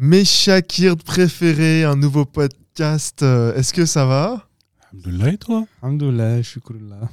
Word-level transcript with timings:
Mes 0.00 0.24
Shakir 0.24 0.96
préférés, 0.96 1.82
un 1.84 1.96
nouveau 1.96 2.24
podcast. 2.24 3.22
euh, 3.22 3.54
Est-ce 3.54 3.72
que 3.72 3.84
ça 3.84 4.06
va? 4.06 4.48
Alhamdoulilah, 4.92 5.32
et 5.32 5.38
toi? 5.38 5.66
Alhamdoulilah, 5.82 6.42
shukroulah. 6.42 7.08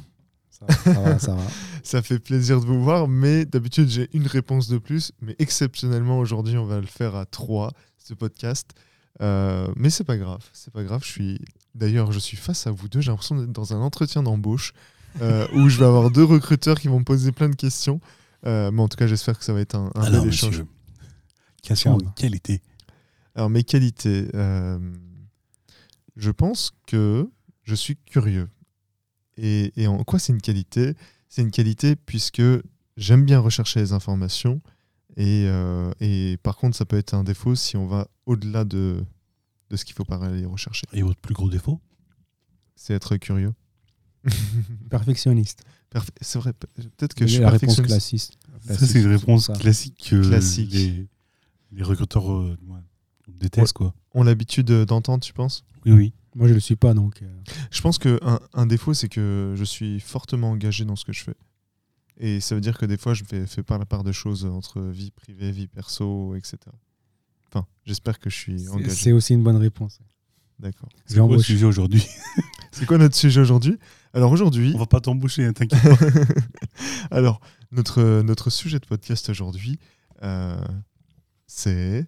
Ça 0.51 0.65
va, 0.67 0.73
ça 0.75 0.91
va, 1.01 1.19
ça 1.19 1.33
va. 1.35 1.43
Ça 1.83 2.01
fait 2.01 2.17
plaisir 2.19 2.59
de 2.61 2.65
vous 2.65 2.81
voir, 2.83 3.07
mais 3.07 3.45
d'habitude 3.45 3.89
j'ai 3.89 4.09
une 4.13 4.25
réponse 4.27 4.67
de 4.69 4.77
plus. 4.77 5.11
Mais 5.21 5.35
exceptionnellement 5.39 6.17
aujourd'hui, 6.19 6.57
on 6.57 6.65
va 6.65 6.79
le 6.79 6.85
faire 6.87 7.15
à 7.15 7.25
trois, 7.25 7.71
ce 7.97 8.13
podcast. 8.13 8.71
Euh, 9.21 9.67
mais 9.75 9.89
c'est 9.89 10.03
pas 10.03 10.17
grave, 10.17 10.43
c'est 10.53 10.71
pas 10.73 10.83
grave. 10.83 11.01
Je 11.03 11.09
suis 11.11 11.39
d'ailleurs, 11.75 12.11
je 12.11 12.19
suis 12.19 12.37
face 12.37 12.65
à 12.67 12.71
vous 12.71 12.87
deux. 12.87 13.01
J'ai 13.01 13.11
l'impression 13.11 13.35
d'être 13.35 13.51
dans 13.51 13.73
un 13.73 13.81
entretien 13.81 14.23
d'embauche 14.23 14.73
euh, 15.21 15.47
où 15.53 15.69
je 15.69 15.77
vais 15.79 15.85
avoir 15.85 16.09
deux 16.11 16.23
recruteurs 16.23 16.79
qui 16.79 16.87
vont 16.87 16.99
me 16.99 17.03
poser 17.05 17.31
plein 17.31 17.49
de 17.49 17.55
questions. 17.55 17.99
Euh, 18.45 18.71
mais 18.71 18.81
en 18.81 18.87
tout 18.87 18.97
cas, 18.97 19.07
j'espère 19.07 19.37
que 19.37 19.43
ça 19.45 19.53
va 19.53 19.61
être 19.61 19.75
un, 19.75 19.91
un 19.95 20.01
Alors, 20.01 20.23
bel 20.23 20.33
échange. 20.33 20.49
monsieur, 20.59 20.67
question 21.61 21.97
de 21.97 22.05
qualité. 22.15 22.61
Alors 23.35 23.49
mes 23.49 23.63
qualités, 23.63 24.27
euh, 24.33 24.79
je 26.15 26.31
pense 26.31 26.71
que 26.87 27.29
je 27.63 27.75
suis 27.75 27.97
curieux. 27.97 28.49
Et, 29.37 29.73
et 29.81 29.87
en 29.87 30.03
quoi 30.03 30.19
c'est 30.19 30.31
une 30.33 30.41
qualité? 30.41 30.93
C'est 31.27 31.41
une 31.41 31.51
qualité 31.51 31.95
puisque 31.95 32.41
j'aime 32.97 33.25
bien 33.25 33.39
rechercher 33.39 33.79
les 33.81 33.91
informations. 33.93 34.61
Et, 35.17 35.45
euh, 35.47 35.91
et 35.99 36.37
par 36.43 36.55
contre, 36.57 36.77
ça 36.77 36.85
peut 36.85 36.97
être 36.97 37.13
un 37.13 37.23
défaut 37.23 37.55
si 37.55 37.75
on 37.77 37.87
va 37.87 38.07
au-delà 38.25 38.63
de, 38.63 39.03
de 39.69 39.75
ce 39.75 39.83
qu'il 39.85 39.95
faut 39.95 40.05
pas 40.05 40.23
aller 40.25 40.45
rechercher. 40.45 40.85
Et 40.93 41.01
votre 41.01 41.19
plus 41.19 41.33
gros 41.33 41.49
défaut? 41.49 41.81
C'est 42.75 42.93
être 42.93 43.17
curieux. 43.17 43.53
Perfectionniste. 44.89 45.63
Perf- 45.93 46.09
C'est 46.21 46.39
vrai, 46.39 46.53
pe- 46.53 46.67
peut-être 46.97 47.13
que 47.13 47.25
je 47.27 47.33
suis 47.33 47.41
la 47.41 47.49
réponse 47.49 47.81
classique. 47.81 48.37
Ça, 48.61 48.85
c'est 48.87 49.01
une 49.01 49.07
réponse 49.07 49.51
classique 49.59 50.07
que 50.09 50.27
Classique. 50.27 50.71
Les, 50.73 51.07
les 51.71 51.83
recruteurs 51.83 52.31
euh, 52.31 52.57
ouais, 52.67 52.79
on 53.27 53.37
détestent, 53.37 53.73
quoi. 53.73 53.93
On 54.13 54.21
a 54.23 54.25
l'habitude 54.25 54.67
d'entendre, 54.71 55.23
tu 55.23 55.33
penses? 55.33 55.63
Oui, 55.85 55.91
oui. 55.91 56.13
Moi, 56.35 56.47
je 56.49 56.53
le 56.53 56.59
suis 56.59 56.75
pas, 56.75 56.93
donc. 56.93 57.21
euh, 57.21 57.27
Je 57.71 57.81
pense 57.81 57.97
qu'un 57.97 58.39
un 58.53 58.65
défaut, 58.65 58.93
c'est 58.93 59.07
que 59.09 59.53
je 59.55 59.63
suis 59.63 59.99
fortement 59.99 60.51
engagé 60.51 60.83
dans 60.85 60.95
ce 60.95 61.05
que 61.05 61.13
je 61.13 61.23
fais. 61.23 61.35
Et 62.17 62.39
ça 62.39 62.55
veut 62.55 62.61
dire 62.61 62.77
que 62.77 62.85
des 62.85 62.97
fois, 62.97 63.13
je 63.13 63.23
fais, 63.23 63.45
fais 63.45 63.63
pas 63.63 63.77
la 63.77 63.85
part 63.85 64.03
de 64.03 64.11
choses 64.11 64.45
entre 64.45 64.81
vie 64.81 65.11
privée, 65.11 65.51
vie 65.51 65.67
perso, 65.67 66.35
etc. 66.35 66.57
Enfin, 67.49 67.65
j'espère 67.85 68.19
que 68.19 68.29
je 68.29 68.35
suis 68.35 68.69
engagé. 68.69 68.89
C'est 68.91 69.11
aussi 69.11 69.33
une 69.33 69.43
bonne 69.43 69.57
réponse. 69.57 69.99
D'accord. 70.59 70.89
C'est 71.05 71.17
quoi 71.19 71.35
le 71.35 71.41
sujet 71.41 71.65
aujourd'hui? 71.65 72.05
C'est 72.71 72.85
quoi 72.85 72.97
notre 72.97 73.15
sujet 73.15 73.39
aujourd'hui? 73.41 73.77
Alors 74.13 74.31
aujourd'hui, 74.31 74.71
On 74.75 74.79
va 74.79 74.85
pas 74.85 74.99
t'embaucher, 75.01 75.45
hein, 75.45 75.53
t'inquiète 75.53 75.81
pas. 75.81 75.97
alors 77.15 77.39
notre, 77.71 78.21
notre 78.21 78.49
sujet 78.49 78.79
de 78.79 78.85
podcast 78.85 79.29
aujourd'hui, 79.29 79.79
euh, 80.23 80.57
c'est 81.47 82.05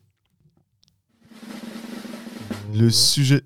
le 2.73 2.89
sujet. 2.89 3.41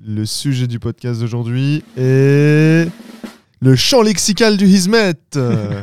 Le 0.00 0.24
sujet 0.26 0.66
du 0.68 0.78
podcast 0.78 1.18
d'aujourd'hui 1.20 1.82
est 1.96 2.88
le 3.60 3.76
champ 3.76 4.02
lexical 4.02 4.56
du 4.56 4.66
Hizmet. 4.66 5.14
Attends, 5.34 5.82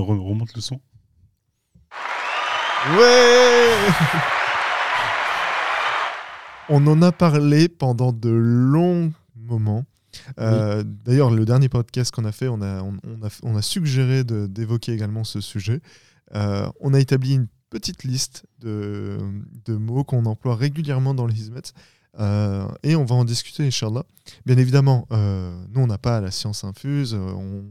re- 0.00 0.18
remonte 0.18 0.54
le 0.54 0.60
son. 0.62 0.80
Ouais 2.98 3.72
On 6.68 6.86
en 6.86 7.02
a 7.02 7.12
parlé 7.12 7.68
pendant 7.68 8.12
de 8.12 8.30
longs 8.30 9.12
moments. 9.34 9.84
Euh, 10.40 10.82
D'ailleurs, 11.04 11.30
le 11.30 11.44
dernier 11.44 11.68
podcast 11.68 12.10
qu'on 12.14 12.24
a 12.24 12.32
fait, 12.32 12.48
on 12.48 12.62
a, 12.62 12.80
on, 12.82 12.94
on 13.06 13.26
a, 13.26 13.28
on 13.42 13.54
a 13.56 13.62
suggéré 13.62 14.24
d'évoquer 14.24 14.92
également 14.92 15.24
ce 15.24 15.40
sujet. 15.42 15.80
Euh, 16.34 16.68
on 16.80 16.94
a 16.94 17.00
établi 17.00 17.34
une 17.34 17.48
petite 17.70 18.04
liste 18.04 18.44
de, 18.60 19.18
mots 19.68 20.04
qu'on 20.04 20.26
emploie 20.26 20.56
régulièrement 20.56 21.14
dans 21.14 21.26
le 21.26 21.32
Hizmet. 21.32 21.60
Euh, 22.18 22.66
et 22.82 22.96
on 22.96 23.04
va 23.04 23.14
en 23.14 23.24
discuter, 23.24 23.66
Inch'Allah. 23.66 24.04
Bien 24.46 24.56
évidemment, 24.56 25.06
euh, 25.12 25.54
nous, 25.70 25.82
on 25.82 25.86
n'a 25.86 25.98
pas 25.98 26.20
la 26.20 26.30
science 26.30 26.64
infuse. 26.64 27.14
on 27.14 27.64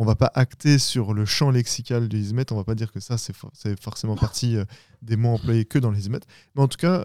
on 0.00 0.04
va 0.04 0.14
pas 0.14 0.30
acter 0.34 0.78
sur 0.78 1.12
le 1.12 1.24
champ 1.24 1.50
lexical 1.50 2.06
du 2.08 2.18
Hizmet. 2.18 2.52
On 2.52 2.56
va 2.56 2.62
pas 2.62 2.76
dire 2.76 2.92
que 2.92 3.00
ça, 3.00 3.18
c'est 3.18 3.34
for- 3.34 3.50
c'est 3.52 3.80
forcément 3.82 4.14
partie 4.16 4.56
des 5.02 5.16
mots 5.16 5.30
employés 5.30 5.64
que 5.64 5.76
dans 5.80 5.90
le 5.90 5.98
Hizmet. 5.98 6.20
Mais 6.54 6.62
en 6.62 6.68
tout 6.68 6.76
cas, 6.76 7.02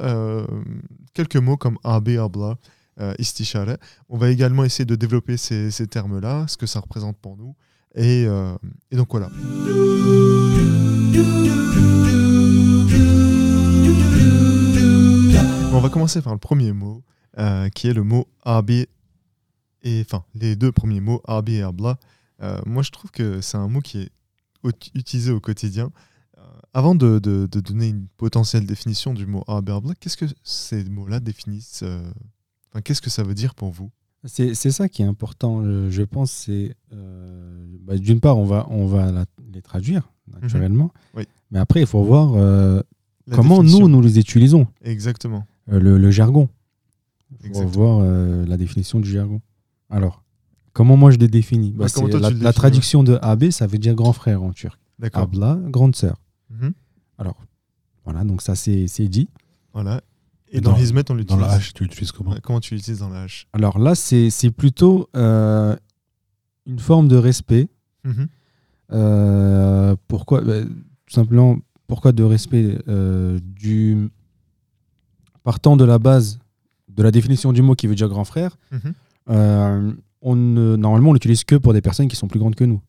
quelques 1.15 1.37
mots 1.37 1.57
comme 1.57 1.79
AB, 1.83 2.09
Abla, 2.19 2.55
Istishara. 3.17 3.77
On 4.09 4.17
va 4.19 4.29
également 4.29 4.63
essayer 4.63 4.85
de 4.85 4.93
développer 4.95 5.37
ces 5.37 5.87
termes-là, 5.87 6.45
ce 6.47 6.55
que 6.55 6.67
ça 6.67 6.81
représente 6.81 7.17
pour 7.17 7.35
nous. 7.35 7.55
Et, 7.95 8.25
euh, 8.27 8.55
et 8.91 8.95
donc 8.95 9.09
voilà. 9.11 9.29
On 15.71 15.79
va 15.79 15.89
commencer 15.89 16.21
par 16.21 16.33
le 16.33 16.39
premier 16.39 16.71
mot, 16.71 17.03
euh, 17.37 17.69
qui 17.69 17.87
est 17.87 17.93
le 17.93 18.03
mot 18.03 18.27
AB. 18.43 18.71
Et 19.85 20.01
enfin, 20.01 20.23
les 20.33 20.55
deux 20.55 20.71
premiers 20.71 21.01
mots, 21.01 21.21
AB 21.27 21.49
et 21.49 21.61
Abla. 21.61 21.97
Euh, 22.41 22.59
moi, 22.65 22.83
je 22.83 22.91
trouve 22.91 23.11
que 23.11 23.41
c'est 23.41 23.57
un 23.57 23.67
mot 23.67 23.81
qui 23.81 24.01
est 24.01 24.11
utilisé 24.95 25.31
au 25.31 25.39
quotidien. 25.39 25.91
Avant 26.75 26.95
de, 26.95 27.19
donner 27.19 27.89
une 27.89 28.07
potentielle 28.17 28.65
définition 28.65 29.13
du 29.13 29.27
mot 29.27 29.43
AB 29.47 29.69
et 29.69 29.71
Abla, 29.73 29.93
qu'est-ce 29.99 30.17
que 30.17 30.25
ces 30.43 30.83
mots-là 30.85 31.19
définissent 31.19 31.83
Qu'est-ce 32.83 33.01
que 33.03 33.11
ça 33.11 33.21
veut 33.21 33.35
dire 33.35 33.53
pour 33.53 33.71
vous? 33.71 33.91
C'est 34.25 34.53
ça 34.71 34.87
qui 34.87 35.01
est 35.01 35.05
important, 35.05 35.63
je, 35.63 35.89
je 35.89 36.03
pense. 36.03 36.31
C'est 36.31 36.75
euh, 36.93 37.65
bah, 37.81 37.97
d'une 37.97 38.19
part, 38.19 38.37
on 38.37 38.45
va, 38.45 38.65
on 38.69 38.85
va 38.85 39.11
la- 39.11 39.25
les 39.53 39.61
traduire 39.61 40.09
naturellement, 40.41 40.91
Oui. 41.15 41.23
mais 41.51 41.59
après, 41.59 41.81
il 41.81 41.85
faut 41.87 42.01
voir 42.03 42.33
euh, 42.35 42.81
La 43.27 43.35
comment 43.35 43.57
définition. 43.57 43.87
nous 43.87 43.89
nous 43.89 44.01
les 44.01 44.17
utilisons, 44.19 44.65
Exactement. 44.81 45.45
euh, 45.71 45.79
le, 45.79 45.97
le 45.97 46.11
jargon. 46.11 46.47
Il 47.43 47.53
faut 47.53 47.67
voir 47.67 47.99
euh, 48.01 48.45
la 48.45 48.55
définition 48.57 48.99
du 49.01 49.09
jargon. 49.09 49.41
Alors, 49.89 50.23
comment 50.71 50.95
moi 50.95 51.11
je 51.11 51.17
les 51.17 51.27
définis 51.27 51.71
Bah, 51.71 51.85
Bah, 51.85 51.89
toi, 51.91 52.07
la, 52.07 52.15
le 52.15 52.21
la 52.21 52.29
définis, 52.29 52.53
traduction 52.53 53.03
de 53.03 53.19
AB, 53.21 53.49
ça 53.49 53.67
veut 53.67 53.77
dire 53.79 53.95
grand 53.95 54.13
frère 54.13 54.41
en 54.43 54.53
turc. 54.53 54.79
D'accord. 54.99 55.23
Abla, 55.23 55.59
grande 55.65 55.95
sœur. 55.95 56.15
Mhm. 56.49 56.71
Alors, 57.17 57.35
voilà, 58.05 58.23
donc 58.23 58.41
ça 58.41 58.55
c'est 58.55 58.87
c'est 58.87 59.07
dit. 59.09 59.27
Voilà. 59.73 60.01
Et 60.55 60.61
dans, 60.61 60.71
dans- 60.73 60.77
Hizmet, 60.77 61.01
on 61.09 61.13
Dans 61.13 61.15
l'utilise. 61.15 61.41
la 61.41 61.51
hache, 61.51 61.73
tu 61.73 61.83
l'utilises 61.83 62.11
comment 62.11 62.35
Comment 62.43 62.59
tu 62.59 62.75
l'utilises 62.75 62.99
dans 62.99 63.09
la 63.09 63.23
hache 63.23 63.47
Alors 63.53 63.79
là, 63.79 63.95
c'est 63.95 64.29
c'est 64.29 64.51
plutôt 64.51 65.09
euh, 65.15 65.75
une 66.65 66.79
forme 66.79 67.07
de 67.07 67.15
respect. 67.17 67.67
Mhm. 68.03 68.27
Euh, 68.91 69.95
pourquoi 70.07 70.41
bah, 70.41 70.61
Tout 70.63 71.13
simplement, 71.13 71.57
pourquoi 71.87 72.11
de 72.11 72.23
respect 72.23 72.77
euh, 72.87 73.39
du 73.43 74.09
partant 75.43 75.75
de 75.77 75.83
la 75.85 75.99
base 75.99 76.39
de 76.89 77.01
la 77.03 77.11
définition 77.11 77.51
du 77.53 77.61
mot 77.63 77.73
qui 77.75 77.87
veut 77.87 77.95
dire 77.95 78.07
grand 78.09 78.23
frère. 78.25 78.57
Mhm. 78.71 78.93
euh, 79.29 79.93
on 80.21 80.35
ne- 80.37 80.75
normalement, 80.77 81.09
on 81.09 81.13
l'utilise 81.13 81.43
que 81.43 81.55
pour 81.55 81.73
des 81.73 81.81
personnes 81.81 82.07
qui 82.07 82.15
sont 82.15 82.27
plus 82.27 82.39
grandes 82.39 82.55
que 82.55 82.63
nous. 82.63 82.81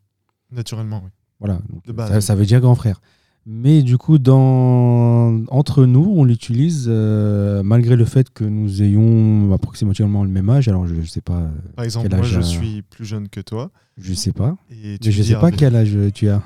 Naturellement, 0.52 1.00
oui. 1.04 1.10
Voilà, 1.40 1.54
donc, 1.68 1.84
De 1.84 1.92
base, 1.92 2.08
ça, 2.10 2.16
oui. 2.16 2.22
ça 2.22 2.34
veut 2.36 2.46
dire 2.46 2.60
grand 2.60 2.76
frère. 2.76 3.00
Mais 3.46 3.82
du 3.82 3.98
coup, 3.98 4.18
dans... 4.18 5.44
entre 5.48 5.84
nous, 5.84 6.12
on 6.16 6.24
l'utilise 6.24 6.86
euh, 6.88 7.62
malgré 7.62 7.94
le 7.94 8.06
fait 8.06 8.30
que 8.30 8.44
nous 8.44 8.82
ayons 8.82 9.52
approximativement 9.52 10.24
le 10.24 10.30
même 10.30 10.48
âge. 10.48 10.66
Alors, 10.68 10.86
je 10.86 10.94
ne 10.94 11.04
sais 11.04 11.20
pas, 11.20 11.40
euh, 11.40 11.48
Par 11.76 11.84
exemple, 11.84 12.08
Quel 12.08 12.18
moi, 12.18 12.26
je 12.26 12.38
euh, 12.38 12.42
suis 12.42 12.82
plus 12.82 13.04
jeune 13.04 13.28
que 13.28 13.40
toi. 13.40 13.70
je 13.98 14.14
sais 14.14 14.32
pas. 14.32 14.56
Et 14.70 14.98
tu 14.98 15.08
Mais 15.08 15.12
je 15.12 15.22
dis 15.22 15.28
sais 15.28 15.34
pas 15.34 15.50
quel 15.50 15.76
âge 15.76 15.96
tu 16.14 16.28
as. 16.28 16.42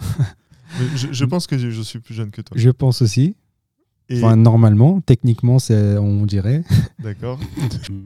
Je, 0.96 1.08
je 1.12 1.24
pense 1.24 1.46
que 1.46 1.56
je, 1.56 1.82
suis 1.82 2.00
plus 2.00 2.14
jeune 2.14 2.30
que 2.30 2.42
toi. 2.42 2.56
Je 2.58 2.70
pense 2.70 3.00
aussi. 3.00 3.36
Et- 4.08 4.18
Enfin, 4.18 4.36
normalement, 4.36 5.00
techniquement, 5.00 5.58
on 5.70 6.26
dirait. 6.26 6.64
D'accord. 7.02 7.38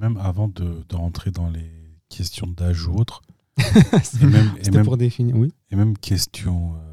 Même 0.01 0.19
avant 0.21 0.49
de, 0.49 0.85
de 0.89 0.97
rentrer 0.97 1.31
dans 1.31 1.49
les 1.49 1.71
questions 2.09 2.47
d'âge 2.47 2.87
ou 2.89 2.95
autre, 2.95 3.23
et 3.59 4.27
même, 4.27 4.51
et 4.59 4.65
C'était 4.65 4.77
même, 4.79 4.85
pour 4.85 4.97
définir. 4.97 5.37
Oui. 5.37 5.53
et 5.71 5.77
même 5.77 5.97
questions 5.97 6.73
euh, 6.75 6.92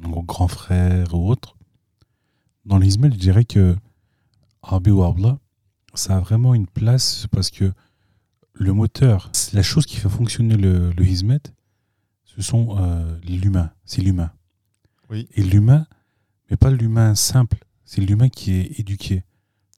donc, 0.00 0.26
grand 0.26 0.48
frère 0.48 1.14
ou 1.14 1.28
autre, 1.30 1.56
dans 2.64 2.78
l'Ismail, 2.78 3.12
je 3.12 3.18
dirais 3.18 3.44
que 3.44 3.76
Arbi 4.62 4.90
ou 4.90 5.02
Arbla, 5.02 5.38
ça 5.94 6.16
a 6.16 6.20
vraiment 6.20 6.54
une 6.54 6.66
place 6.66 7.26
parce 7.30 7.50
que 7.50 7.72
le 8.52 8.72
moteur, 8.72 9.30
c'est 9.32 9.54
la 9.54 9.62
chose 9.62 9.86
qui 9.86 9.96
fait 9.96 10.08
fonctionner 10.08 10.56
le, 10.56 10.92
le 10.92 11.06
Hizmet, 11.06 11.40
ce 12.24 12.42
sont 12.42 12.76
euh, 12.78 13.18
l'humain, 13.26 13.70
c'est 13.84 14.02
l'humain. 14.02 14.30
Oui. 15.08 15.28
Et 15.34 15.42
l'humain, 15.42 15.86
mais 16.50 16.56
pas 16.56 16.70
l'humain 16.70 17.14
simple, 17.14 17.58
c'est 17.84 18.00
l'humain 18.00 18.28
qui 18.28 18.52
est 18.52 18.78
éduqué, 18.78 19.24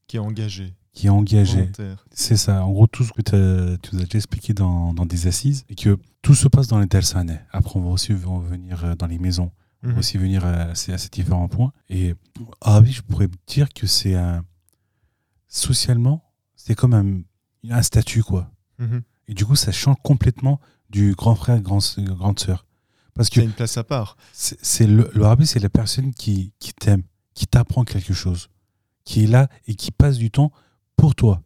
Qui 0.07 0.17
est 0.17 0.21
engagé. 0.21 0.75
qui 0.93 1.07
est 1.07 1.11
engagé. 1.11 1.71
C'est 2.11 2.37
ça, 2.37 2.65
en 2.65 2.73
gros, 2.73 2.87
tout 2.87 3.05
ce 3.05 3.13
que 3.13 3.23
tu 3.23 3.97
nous 3.97 4.03
as 4.03 4.05
déjà 4.05 4.19
expliqué 4.19 4.53
dans, 4.53 4.93
dans 4.93 5.07
des 5.07 5.27
assises, 5.29 5.65
et 5.71 5.75
que 5.75 5.97
tout 6.21 6.35
se 6.35 6.49
passe 6.49 6.67
dans 6.67 6.79
les 6.81 6.87
Delsanais. 6.87 7.41
Après, 7.53 7.79
on 7.79 7.83
va 7.83 7.91
aussi 7.91 8.13
venir 8.13 8.85
euh, 8.85 8.95
dans 8.97 9.07
les 9.07 9.19
maisons, 9.19 9.51
Mhm. 9.83 9.99
aussi 9.99 10.17
venir 10.17 10.45
à, 10.45 10.75
ces, 10.75 10.93
à 10.93 10.99
ces 10.99 11.09
différents 11.09 11.49
points. 11.49 11.73
Et 11.89 12.15
ah 12.61 12.81
oui, 12.81 12.93
je 12.93 13.03
pourrais 13.03 13.29
dire 13.47 13.69
que 13.73 13.87
c'est 13.87 14.15
un. 14.15 14.45
Socialement, 15.49 16.23
c'est 16.57 16.75
comme 16.75 16.95
un, 16.95 17.21
un 17.71 17.83
statut, 17.83 18.23
quoi. 18.23 18.51
Mhm. 18.79 19.03
Et 19.29 19.35
du 19.35 19.45
coup, 19.45 19.57
ça 19.57 19.73
change 19.73 19.97
complètement 20.03 20.61
du 20.89 21.15
grand 21.15 21.35
frère, 21.35 21.61
grand, 21.61 21.81
grande 21.99 22.39
sœur. 22.39 22.65
Parce 23.15 23.29
que 23.29 23.41
C'est 23.41 23.45
une 23.47 23.53
place 23.53 23.77
à 23.77 23.85
part. 23.85 24.17
c'est 24.33 24.87
le, 24.87 25.11
le 25.15 25.45
c'est 25.45 25.59
la 25.61 25.69
personne 25.69 26.15
qui, 26.15 26.53
qui 26.59 26.73
t'aime, 26.73 27.03
qui 27.35 27.47
t'apprend 27.47 27.85
quelque 27.85 28.15
chose, 28.15 28.49
qui 29.05 29.25
est 29.25 29.27
là 29.27 29.49
et 29.67 29.75
qui 29.75 29.91
passe 29.91 30.17
du 30.17 30.31
temps 30.31 30.53
pour 30.97 31.15
toi. 31.15 31.43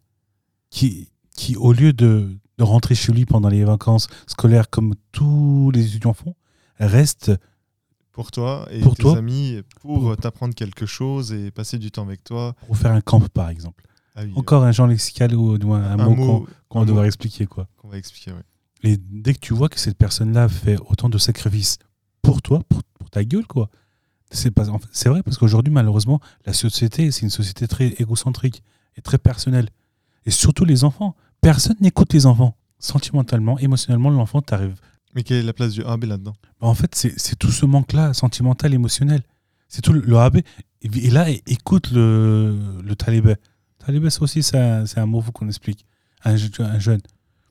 Qui, 0.70 1.10
qui 1.34 1.56
au 1.56 1.72
lieu 1.72 1.92
de, 1.92 2.38
de 2.58 2.62
rentrer 2.64 2.94
chez 2.94 3.12
lui 3.12 3.24
pendant 3.24 3.48
les 3.48 3.64
vacances 3.64 4.08
scolaires 4.26 4.70
comme 4.70 4.94
tous 5.10 5.70
les 5.72 5.86
étudiants 5.86 6.14
font, 6.14 6.34
reste 6.78 7.32
Pour 8.16 8.30
toi 8.30 8.66
et 8.70 8.80
Pour 8.80 8.96
tes 8.96 9.02
toi. 9.02 9.18
amis, 9.18 9.60
pour 9.82 10.00
Pour- 10.00 10.16
t'apprendre 10.16 10.54
quelque 10.54 10.86
chose 10.86 11.32
et 11.34 11.50
passer 11.50 11.76
du 11.76 11.90
temps 11.90 12.02
avec 12.02 12.24
toi. 12.24 12.54
pour 12.66 12.74
faire 12.78 12.92
un 12.92 13.02
camp, 13.02 13.20
par 13.28 13.50
exemple. 13.50 13.84
Ah 14.14 14.22
oui, 14.24 14.32
Encore 14.36 14.64
un 14.64 14.72
genre 14.72 14.86
lexical 14.86 15.34
ou 15.34 15.52
un, 15.74 15.82
un 15.82 15.96
mot, 15.98 16.14
mot 16.14 16.46
qu'on- 16.70 16.78
mot. 16.80 16.84
devoir 16.86 17.04
expliquer. 17.04 17.44
quoi. 17.44 17.68
qu'on 17.76 17.88
va 17.88 17.98
expliquer. 17.98 18.32
Et 18.82 18.96
dès 18.96 19.34
que 19.34 19.40
tu 19.40 19.52
vois 19.52 19.68
que 19.68 19.78
cette 19.78 19.98
personne-là 19.98 20.48
fait 20.48 20.78
autant 20.88 21.10
de 21.10 21.18
sacrifices 21.18 21.76
pour 22.22 22.40
toi, 22.40 22.62
pour, 22.70 22.82
pour 22.98 23.10
ta 23.10 23.22
gueule, 23.22 23.46
quoi. 23.46 23.68
Pas, 24.54 24.64
c'est 24.92 25.08
vrai 25.10 25.22
parce 25.22 25.36
qu'aujourd'hui, 25.36 25.72
malheureusement, 25.72 26.18
la 26.46 26.54
société, 26.54 27.10
c'est 27.10 27.20
une 27.22 27.30
société 27.30 27.68
très 27.68 27.88
égocentrique 27.98 28.62
et 28.96 29.02
très 29.02 29.18
personnelle. 29.18 29.68
Et 30.24 30.30
surtout 30.30 30.64
les 30.64 30.84
enfants. 30.84 31.14
Personne 31.42 31.76
n'écoute 31.82 32.14
les 32.14 32.24
enfants. 32.24 32.56
Sentimentalement, 32.78 33.58
émotionnellement, 33.58 34.08
l'enfant 34.10 34.40
t'arrive. 34.40 34.80
Mais 35.16 35.22
quelle 35.22 35.38
est 35.38 35.42
la 35.42 35.54
place 35.54 35.72
du 35.72 35.82
AB 35.82 36.04
là-dedans? 36.04 36.36
En 36.60 36.74
fait, 36.74 36.94
c'est 36.94 37.36
tout 37.38 37.50
ce 37.50 37.64
manque-là, 37.64 38.12
sentimental, 38.12 38.74
émotionnel. 38.74 39.22
C'est 39.66 39.80
tout 39.80 39.94
le, 39.94 40.16
AB. 40.18 40.40
Et, 40.82 41.10
là, 41.10 41.26
écoute 41.46 41.90
le, 41.90 42.54
le 42.84 42.94
talibé. 42.94 43.34
Talibé, 43.78 44.10
c'est 44.10 44.20
aussi, 44.20 44.42
c'est 44.42 44.58
un, 44.58 44.84
un 44.94 45.06
mot 45.06 45.22
qu'on 45.22 45.48
explique. 45.48 45.86
Un, 46.24 46.34
un 46.34 46.78
jeune. 46.78 47.00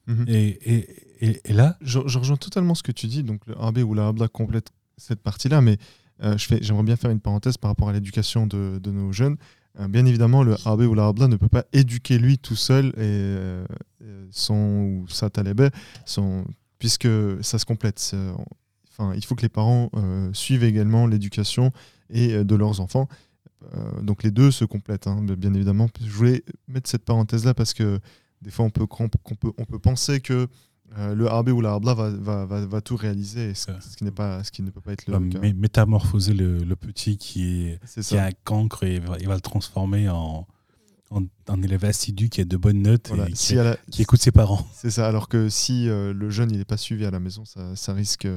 Mhm. 0.05 0.25
Et, 0.27 0.47
et, 0.47 1.27
et, 1.27 1.41
et 1.43 1.53
là, 1.53 1.75
je, 1.81 1.99
je 2.05 2.19
rejoins 2.19 2.37
totalement 2.37 2.75
ce 2.75 2.83
que 2.83 2.91
tu 2.91 3.07
dis. 3.07 3.23
Donc 3.23 3.41
le 3.47 3.59
AB 3.59 3.79
ou 3.79 3.95
la 3.95 4.07
Habla 4.07 4.27
complète 4.27 4.69
cette 4.97 5.21
partie-là, 5.23 5.61
mais 5.61 5.77
euh, 6.23 6.37
j'aimerais 6.37 6.83
bien 6.83 6.95
faire 6.95 7.09
une 7.09 7.19
parenthèse 7.19 7.57
par 7.57 7.71
rapport 7.71 7.89
à 7.89 7.93
l'éducation 7.93 8.45
de, 8.45 8.79
de 8.81 8.91
nos 8.91 9.11
jeunes. 9.11 9.37
Euh, 9.79 9.87
bien 9.87 10.05
évidemment, 10.05 10.43
le 10.43 10.55
AB 10.65 10.81
ou 10.81 10.93
la 10.93 11.07
Habla 11.07 11.27
ne 11.27 11.35
peut 11.35 11.49
pas 11.49 11.65
éduquer 11.73 12.19
lui 12.19 12.37
tout 12.37 12.55
seul 12.55 12.89
et 12.89 12.91
euh, 12.99 13.65
euh, 14.03 14.27
son 14.29 15.01
ou 15.01 15.07
sa 15.09 15.29
talibé, 15.29 15.69
son, 16.05 16.45
puisque 16.85 17.07
ça 17.43 17.57
se 17.57 17.65
complète. 17.65 18.15
Enfin, 18.91 19.13
il 19.15 19.25
faut 19.25 19.33
que 19.33 19.41
les 19.41 19.49
parents 19.49 19.89
euh, 19.95 20.29
suivent 20.33 20.63
également 20.63 21.07
l'éducation 21.07 21.71
et 22.11 22.33
euh, 22.33 22.43
de 22.43 22.55
leurs 22.55 22.79
enfants. 22.79 23.07
Euh, 23.73 24.01
donc 24.03 24.21
les 24.21 24.29
deux 24.29 24.51
se 24.51 24.65
complètent, 24.65 25.07
hein, 25.07 25.23
bien 25.23 25.51
évidemment. 25.55 25.89
Je 25.99 26.11
voulais 26.11 26.43
mettre 26.67 26.87
cette 26.87 27.03
parenthèse-là 27.03 27.55
parce 27.55 27.73
que 27.73 27.99
des 28.43 28.51
fois, 28.51 28.65
on 28.65 28.69
peut, 28.69 28.85
qu'on 28.85 29.09
peut, 29.09 29.51
on 29.57 29.65
peut 29.65 29.79
penser 29.79 30.19
que 30.19 30.47
euh, 30.99 31.15
le 31.15 31.27
RB 31.27 31.49
ou 31.49 31.61
la 31.61 31.71
Arbla 31.71 31.95
va, 31.95 32.09
va, 32.11 32.45
va, 32.45 32.65
va 32.67 32.81
tout 32.81 32.95
réaliser, 32.95 33.55
ce, 33.55 33.65
qui, 33.97 34.03
n'est 34.03 34.11
pas, 34.11 34.43
ce 34.43 34.51
qui 34.51 34.61
ne 34.61 34.69
peut 34.69 34.81
pas 34.81 34.93
être 34.93 35.07
le 35.07 35.29
cas. 35.31 35.39
mé- 35.39 35.55
métamorphoser 35.55 36.35
le, 36.35 36.59
le 36.59 36.75
petit 36.75 37.17
qui, 37.17 37.65
est, 37.65 37.79
qui 38.01 38.17
a 38.19 38.25
un 38.25 38.31
cancre 38.43 38.83
et 38.83 39.01
il 39.19 39.27
va 39.27 39.33
le 39.35 39.41
transformer 39.41 40.07
en, 40.09 40.45
en, 41.11 41.23
en 41.47 41.61
élève 41.61 41.85
assidu 41.85 42.29
qui 42.29 42.41
a 42.41 42.45
de 42.45 42.57
bonnes 42.57 42.81
notes 42.81 43.07
Voilà. 43.09 43.29
et 43.29 43.33
qui, 43.33 43.37
Si 43.45 43.59
à 43.59 43.63
la- 43.63 43.77
qui 43.91 44.01
écoute 44.01 44.21
ses 44.21 44.31
parents. 44.31 44.67
C'est 44.73 44.89
ça. 44.91 45.07
Alors 45.07 45.29
que 45.29 45.49
si 45.49 45.87
euh, 45.89 46.13
le 46.13 46.29
jeune 46.29 46.51
il 46.51 46.57
n'est 46.57 46.65
pas 46.65 46.77
suivi 46.77 47.05
à 47.05 47.11
la 47.11 47.19
maison, 47.19 47.45
ça, 47.45 47.75
ça, 47.75 47.93
risque, 47.93 48.27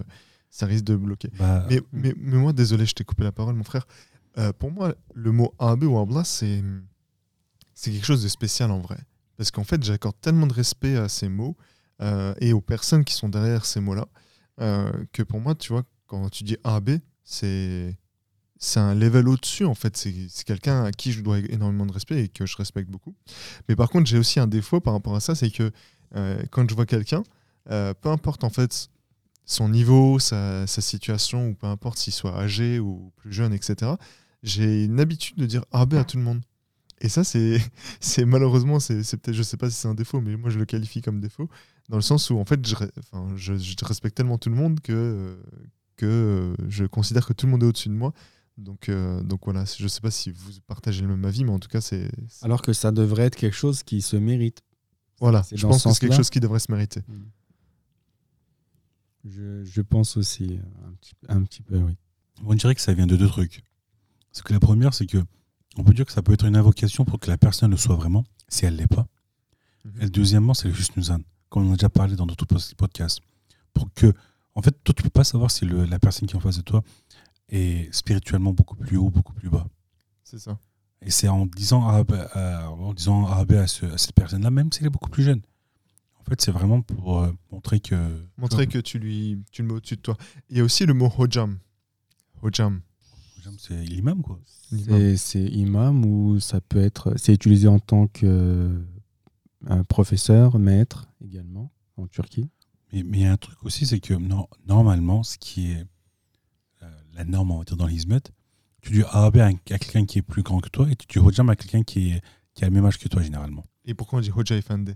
ça 0.50 0.66
risque 0.66 0.84
de 0.84 0.96
bloquer. 0.96 1.30
Bah, 1.38 1.66
Mais, 1.70 1.80
mais, 1.92 2.14
mais 2.18 2.36
moi, 2.36 2.52
désolé, 2.52 2.84
je 2.86 2.94
t'ai 2.94 3.04
coupé 3.04 3.24
la 3.24 3.32
parole, 3.32 3.54
mon 3.54 3.64
frère. 3.64 3.86
Euh, 4.36 4.52
pour 4.52 4.70
moi, 4.70 4.94
le 5.14 5.32
mot 5.32 5.54
AB 5.58 5.84
ou 5.84 5.96
Arbla, 5.98 6.24
c'est 6.24 6.62
c'est 7.74 7.90
quelque 7.92 8.04
chose 8.06 8.22
de 8.22 8.28
spécial 8.28 8.70
en 8.70 8.80
vrai. 8.80 8.98
Parce 9.36 9.50
qu'en 9.50 9.64
fait, 9.64 9.82
j'accorde 9.82 10.16
tellement 10.20 10.46
de 10.48 10.52
respect 10.52 10.96
à 10.96 11.08
ces 11.08 11.28
mots 11.28 11.56
euh, 12.02 12.34
et 12.40 12.52
aux 12.52 12.60
personnes 12.60 13.04
qui 13.04 13.14
sont 13.14 13.28
derrière 13.28 13.64
ces 13.64 13.80
mots-là 13.80 14.06
que 15.12 15.22
pour 15.22 15.40
moi, 15.40 15.54
tu 15.54 15.72
vois, 15.72 15.84
quand 16.08 16.28
tu 16.30 16.42
dis 16.42 16.56
AB, 16.64 16.90
c'est 17.22 17.96
c'est 18.58 18.80
un 18.80 18.94
level 18.94 19.28
au-dessus 19.28 19.64
en 19.64 19.74
fait. 19.74 19.96
C'est 19.96 20.44
quelqu'un 20.44 20.84
à 20.84 20.92
qui 20.92 21.12
je 21.12 21.22
dois 21.22 21.38
énormément 21.38 21.86
de 21.86 21.92
respect 21.92 22.24
et 22.24 22.28
que 22.28 22.44
je 22.44 22.56
respecte 22.56 22.90
beaucoup. 22.90 23.14
Mais 23.68 23.76
par 23.76 23.88
contre, 23.88 24.06
j'ai 24.06 24.18
aussi 24.18 24.40
un 24.40 24.46
défaut 24.46 24.80
par 24.80 24.92
rapport 24.92 25.14
à 25.14 25.20
ça, 25.20 25.34
c'est 25.34 25.50
que 25.50 25.70
euh, 26.16 26.42
quand 26.50 26.68
je 26.68 26.74
vois 26.74 26.86
quelqu'un, 26.86 27.22
euh, 27.70 27.94
peu 27.94 28.08
importe 28.08 28.44
en 28.44 28.50
fait 28.50 28.90
son 29.44 29.68
niveau, 29.68 30.18
sa, 30.18 30.66
situation, 30.66 31.48
ou 31.48 31.54
peu 31.54 31.66
importe 31.66 31.98
s'il 31.98 32.12
soit 32.12 32.36
âgé 32.36 32.78
ou 32.78 33.12
plus 33.16 33.32
jeune, 33.32 33.54
etc., 33.54 33.92
j'ai 34.42 34.84
une 34.84 35.00
habitude 35.00 35.36
de 35.36 35.46
dire 35.46 35.64
AB 35.72 35.94
à 35.94 36.04
tout 36.04 36.18
le 36.18 36.22
monde. 36.22 36.42
Et 37.00 37.08
ça, 37.08 37.24
c'est 37.24 37.60
malheureusement, 38.26 38.80
c'est 38.80 38.96
peut-être, 39.16 39.32
je 39.32 39.42
sais 39.42 39.56
pas 39.56 39.70
si 39.70 39.76
c'est 39.76 39.88
un 39.88 39.94
défaut, 39.94 40.20
mais 40.20 40.36
moi 40.36 40.50
je 40.50 40.58
le 40.58 40.64
qualifie 40.64 41.00
comme 41.00 41.20
défaut, 41.20 41.48
dans 41.88 41.96
le 41.96 42.02
sens 42.02 42.28
où 42.30 42.38
en 42.38 42.44
fait, 42.44 42.60
je, 42.66 42.76
je, 43.36 43.84
respecte 43.84 44.16
tellement 44.16 44.36
tout 44.36 44.50
le 44.50 44.56
monde 44.56 44.80
que, 44.80 44.92
euh, 44.92 45.36
que 45.96 46.54
je 46.68 46.84
considère 46.84 47.26
que 47.26 47.32
tout 47.32 47.46
le 47.46 47.52
monde 47.52 47.62
est 47.62 47.66
au-dessus 47.66 47.88
de 47.88 47.94
moi. 47.94 48.12
Donc, 48.58 48.88
euh, 48.88 49.22
donc 49.22 49.44
voilà, 49.44 49.64
je 49.64 49.86
sais 49.88 50.00
pas 50.00 50.10
si 50.10 50.30
vous 50.32 50.50
partagez 50.66 51.02
le 51.02 51.08
même 51.08 51.24
avis, 51.24 51.44
mais 51.44 51.52
en 51.52 51.58
tout 51.60 51.68
cas, 51.68 51.80
c'est. 51.80 52.10
Alors 52.42 52.60
que 52.60 52.72
ça 52.72 52.90
devrait 52.90 53.22
être 53.24 53.36
quelque 53.36 53.56
chose 53.56 53.82
qui 53.84 54.02
se 54.02 54.16
mérite. 54.16 54.62
Voilà, 55.20 55.42
c'est 55.44 55.56
je 55.56 55.66
pense 55.66 55.82
ce 55.82 55.88
que 55.88 55.94
c'est 55.94 56.00
quelque 56.00 56.16
chose 56.16 56.30
qui 56.30 56.40
devrait 56.40 56.58
se 56.58 56.70
mériter. 56.70 57.02
Je, 59.24 59.64
je 59.64 59.80
pense 59.80 60.16
aussi 60.16 60.58
un 60.86 60.92
petit, 60.92 61.14
un 61.28 61.42
petit 61.42 61.62
peu, 61.62 61.76
oui. 61.78 61.96
on 62.44 62.54
dirait 62.54 62.74
que 62.74 62.80
ça 62.80 62.94
vient 62.94 63.06
de 63.06 63.16
deux 63.16 63.26
trucs. 63.28 63.62
Parce 64.32 64.42
que 64.42 64.52
la 64.52 64.60
première, 64.60 64.94
c'est 64.94 65.06
que 65.06 65.18
on 65.76 65.84
peut 65.84 65.92
dire 65.94 66.06
que 66.06 66.12
ça 66.12 66.22
peut 66.22 66.32
être 66.32 66.44
une 66.44 66.56
invocation 66.56 67.04
pour 67.04 67.18
que 67.20 67.28
la 67.30 67.36
personne 67.38 67.70
le 67.70 67.76
soit 67.76 67.96
vraiment, 67.96 68.24
si 68.48 68.64
elle 68.64 68.76
l'est 68.76 68.86
pas. 68.86 69.06
Et 70.00 70.04
le 70.04 70.10
deuxièmement, 70.10 70.54
c'est 70.54 70.68
le 70.68 70.74
Husnuzan, 70.74 71.20
comme 71.48 71.66
on 71.68 71.72
a 71.72 71.76
déjà 71.76 71.88
parlé 71.88 72.16
dans 72.16 72.26
d'autres 72.26 72.46
podcasts. 72.76 73.20
Pour 73.74 73.92
que, 73.94 74.12
en 74.54 74.62
fait, 74.62 74.72
toi, 74.84 74.94
tu 74.96 75.02
peux 75.02 75.10
pas 75.10 75.24
savoir 75.24 75.50
si 75.50 75.64
le- 75.64 75.84
la 75.84 75.98
personne 75.98 76.26
qui 76.28 76.34
est 76.34 76.36
en 76.36 76.40
face 76.40 76.56
de 76.56 76.62
toi 76.62 76.82
est 77.48 77.92
spirituellement 77.94 78.52
beaucoup 78.52 78.76
plus 78.76 78.96
haut, 78.96 79.10
beaucoup 79.10 79.32
plus 79.32 79.48
bas. 79.50 79.66
C'est 80.24 80.38
ça. 80.38 80.58
Et 81.02 81.10
c'est 81.10 81.28
en 81.28 81.46
disant 81.46 81.86
arabe, 81.86 82.12
euh, 82.36 82.64
en 82.66 82.92
disant 82.92 83.26
arabe 83.26 83.52
à, 83.52 83.66
ce- 83.66 83.86
à 83.86 83.98
cette 83.98 84.12
personne-là, 84.14 84.50
même 84.50 84.72
si 84.72 84.80
elle 84.80 84.86
est 84.86 84.90
beaucoup 84.90 85.10
plus 85.10 85.22
jeune. 85.22 85.40
En 86.20 86.24
fait, 86.24 86.40
c'est 86.40 86.50
vraiment 86.50 86.82
pour 86.82 87.20
euh, 87.20 87.32
montrer 87.50 87.80
que. 87.80 87.94
Montrer 88.36 88.66
que 88.66 88.78
tu, 88.78 88.98
lui, 88.98 89.38
tu 89.50 89.62
le 89.62 89.68
mets 89.68 89.74
au-dessus 89.74 89.96
de 89.96 90.00
toi. 90.02 90.16
Il 90.50 90.58
y 90.58 90.60
a 90.60 90.64
aussi 90.64 90.84
le 90.86 90.94
mot 90.94 91.10
hojam. 91.16 91.58
Hojam. 92.42 92.80
c'est 93.58 93.82
l'imam, 93.82 94.20
quoi. 94.22 94.38
C'est- 95.16 95.46
imam 95.46 96.04
ou 96.04 96.38
ça 96.40 96.60
peut 96.60 96.80
être. 96.80 97.14
C'est 97.16 97.32
utilisé 97.32 97.68
en 97.68 97.78
tant 97.78 98.06
que 98.08 98.26
euh, 98.26 98.78
un 99.66 99.84
professeur, 99.84 100.58
maître 100.58 101.08
également 101.24 101.72
en 101.96 102.06
Turquie. 102.06 102.50
Mais 102.92 103.00
il 103.00 103.18
y 103.20 103.24
a 103.24 103.32
un 103.32 103.36
truc 103.36 103.62
aussi, 103.64 103.86
c'est 103.86 104.00
que 104.00 104.14
non, 104.14 104.48
normalement, 104.66 105.22
ce 105.22 105.38
qui 105.38 105.70
est 105.72 105.86
la 107.18 107.24
norme, 107.24 107.50
on 107.50 107.58
va 107.58 107.64
dire, 107.64 107.76
dans 107.76 107.86
l'ismet, 107.86 108.20
tu 108.80 108.92
dis 108.92 109.02
à, 109.10 109.26
un- 109.26 109.30
à 109.52 109.52
quelqu'un 109.78 110.04
qui 110.06 110.18
est 110.18 110.22
plus 110.22 110.42
grand 110.42 110.60
que 110.60 110.68
toi 110.68 110.86
et 110.90 110.96
tu 110.96 111.06
dis 111.06 111.18
hojam 111.24 111.50
à 111.50 111.56
quelqu'un 111.56 111.82
qui, 111.82 112.10
est, 112.12 112.22
qui 112.54 112.64
a 112.64 112.68
le 112.68 112.72
même 112.74 112.84
âge 112.86 112.98
que 112.98 113.08
toi, 113.08 113.22
généralement. 113.22 113.64
Et 113.84 113.94
pourquoi 113.94 114.18
on 114.18 114.22
dit 114.22 114.30
Hoja 114.34 114.56
Efendi 114.56 114.92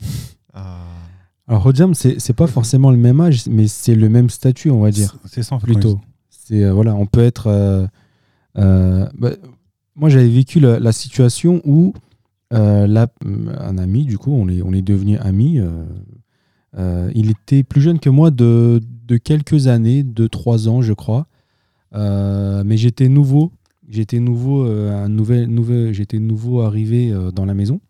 ah. 0.54 0.80
Alors 1.46 1.64
Hojam, 1.64 1.94
c'est 1.94 2.18
c'est 2.20 2.34
pas 2.34 2.46
forcément 2.46 2.90
le 2.90 2.96
même 2.98 3.20
âge, 3.20 3.46
mais 3.48 3.68
c'est 3.68 3.94
le 3.94 4.08
même 4.08 4.28
statut, 4.30 4.70
on 4.70 4.80
va 4.80 4.90
dire. 4.90 5.16
C'est- 5.24 5.34
C'est 5.36 5.42
ça, 5.42 5.54
en 5.54 5.60
fait, 5.60 5.66
plutôt. 5.66 6.00
C'est 6.28 6.62
euh, 6.64 6.72
voilà, 6.72 6.94
on 6.94 7.06
peut 7.06 7.22
être. 7.24 7.46
euh, 7.46 7.86
euh, 8.58 9.08
bah, 9.16 9.30
moi, 9.94 10.08
j'avais 10.10 10.28
vécu 10.28 10.60
la, 10.60 10.78
la 10.78 10.92
situation 10.92 11.60
où 11.64 11.94
euh, 12.52 12.86
là, 12.86 13.08
un 13.24 13.78
ami, 13.78 14.04
du 14.04 14.18
coup, 14.18 14.32
on 14.32 14.48
est 14.48 14.62
on 14.62 14.72
est 14.72 14.82
devenu 14.82 15.18
amis. 15.18 15.58
Euh, 16.78 17.10
il 17.14 17.30
était 17.30 17.62
plus 17.62 17.80
jeune 17.80 17.98
que 17.98 18.10
moi 18.10 18.30
de, 18.30 18.80
de 19.06 19.16
quelques 19.16 19.66
années, 19.66 20.02
de 20.02 20.26
trois 20.26 20.68
ans, 20.68 20.80
je 20.80 20.92
crois. 20.92 21.26
Euh, 21.94 22.62
mais 22.64 22.76
j'étais 22.76 23.08
nouveau. 23.08 23.52
J'étais 23.88 24.20
nouveau, 24.20 24.64
euh, 24.64 24.92
un 24.92 25.08
nouvel, 25.08 25.48
nouvel, 25.48 25.92
j'étais 25.92 26.18
nouveau 26.18 26.60
arrivé 26.60 27.12
dans 27.34 27.46
la 27.46 27.54
maison 27.54 27.80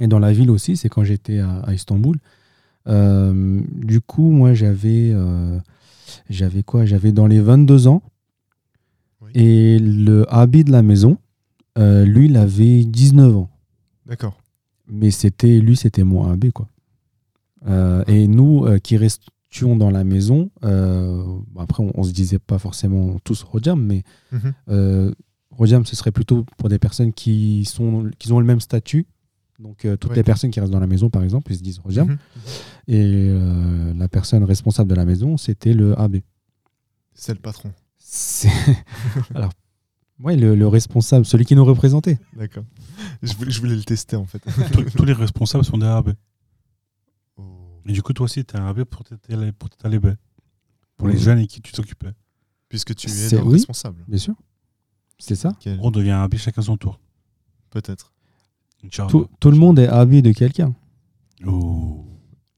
et 0.00 0.06
dans 0.08 0.18
la 0.18 0.32
ville 0.32 0.50
aussi. 0.50 0.76
C'est 0.76 0.88
quand 0.88 1.04
j'étais 1.04 1.38
à, 1.38 1.58
à 1.60 1.74
Istanbul. 1.74 2.18
Du 2.86 4.00
coup, 4.00 4.30
moi, 4.30 4.54
j'avais 4.54 5.14
j'avais 6.30 6.62
quoi? 6.62 6.86
J'avais 6.86 7.12
dans 7.12 7.26
les 7.26 7.40
22 7.40 7.88
ans. 7.88 8.02
Oui. 9.20 9.30
Et 9.34 9.78
le 9.78 10.24
habit 10.32 10.64
de 10.64 10.72
la 10.72 10.82
maison, 10.82 11.18
lui, 11.76 12.26
il 12.26 12.36
avait 12.36 12.84
19 12.84 13.36
ans. 13.36 13.50
D'accord. 14.06 14.38
Mais 14.88 15.10
c'était 15.10 15.58
lui, 15.58 15.76
c'était 15.76 16.04
mon 16.04 16.30
AB, 16.30 16.52
quoi. 16.52 16.68
Euh, 17.66 18.04
et 18.06 18.26
nous, 18.28 18.64
euh, 18.66 18.78
qui 18.78 18.96
restions 18.96 19.76
dans 19.76 19.90
la 19.90 20.04
maison, 20.04 20.50
euh, 20.64 21.24
après, 21.58 21.82
on, 21.82 21.90
on 21.94 22.02
se 22.02 22.12
disait 22.12 22.38
pas 22.38 22.58
forcément 22.58 23.18
tous 23.24 23.42
Rojam, 23.42 23.80
mais 23.82 24.02
Mhm. 24.32 24.52
euh, 24.68 25.14
Rojam, 25.50 25.86
ce 25.86 25.96
serait 25.96 26.12
plutôt 26.12 26.44
pour 26.58 26.68
des 26.68 26.78
personnes 26.78 27.12
qui, 27.14 27.64
sont, 27.64 28.10
qui 28.18 28.30
ont 28.32 28.40
le 28.40 28.46
même 28.46 28.60
statut. 28.60 29.06
Donc, 29.58 29.86
euh, 29.86 29.96
toutes 29.96 30.10
Ouais. 30.10 30.16
les 30.16 30.22
personnes 30.22 30.50
qui 30.50 30.60
restent 30.60 30.72
dans 30.72 30.80
la 30.80 30.86
maison, 30.86 31.08
par 31.08 31.22
exemple, 31.24 31.50
ils 31.50 31.56
se 31.56 31.62
disent 31.62 31.78
Rojam. 31.78 32.08
Mhm. 32.08 32.18
Et 32.88 33.00
euh, 33.30 33.94
la 33.94 34.08
personne 34.08 34.44
responsable 34.44 34.90
de 34.90 34.94
la 34.94 35.06
maison, 35.06 35.38
c'était 35.38 35.72
le 35.72 35.98
AB. 35.98 36.16
C'est 37.14 37.32
le 37.32 37.40
patron. 37.40 37.72
C'est- 37.98 38.50
Alors, 39.34 39.52
ouais, 40.22 40.36
le, 40.36 40.54
le 40.54 40.68
responsable, 40.68 41.24
celui 41.24 41.46
qui 41.46 41.56
nous 41.56 41.64
représentait. 41.64 42.18
D'accord. 42.36 42.64
Je 43.22 43.32
voulais, 43.34 43.50
je 43.50 43.60
voulais 43.60 43.76
le 43.76 43.82
tester 43.82 44.16
en 44.16 44.26
fait. 44.26 44.40
tous, 44.72 44.82
tous 44.94 45.04
les 45.06 45.14
responsables 45.14 45.64
sont 45.64 45.78
des 45.78 45.86
arabes. 45.86 46.12
Et 47.88 47.92
du 47.92 48.02
coup, 48.02 48.12
toi 48.12 48.24
aussi, 48.24 48.44
tu 48.44 48.54
es 48.54 48.58
un 48.58 48.62
arabe 48.64 48.84
pour 48.84 49.04
tes, 49.04 49.16
pour 49.52 49.68
talibés. 49.70 50.14
Pour 50.96 51.08
les 51.08 51.18
jeunes 51.18 51.38
et 51.40 51.46
qui 51.46 51.60
tu 51.60 51.72
t'occupais. 51.72 52.12
Puisque 52.68 52.94
tu 52.94 53.06
es 53.06 53.10
C'est- 53.10 53.36
le 53.36 53.42
oui. 53.44 53.52
responsable. 53.54 54.02
Bien 54.08 54.18
sûr. 54.18 54.34
C'est 55.18 55.34
ça. 55.36 55.52
Quel- 55.60 55.78
On 55.82 55.90
devient 55.90 56.10
arabe 56.10 56.34
chacun 56.36 56.62
son 56.62 56.76
tour. 56.76 56.98
Peut-être. 57.70 58.12
Tout, 59.08 59.28
tout 59.40 59.50
le 59.50 59.56
monde 59.56 59.78
est 59.78 59.88
habillé 59.88 60.22
de 60.22 60.32
quelqu'un. 60.32 60.74
Oh. 61.46 62.04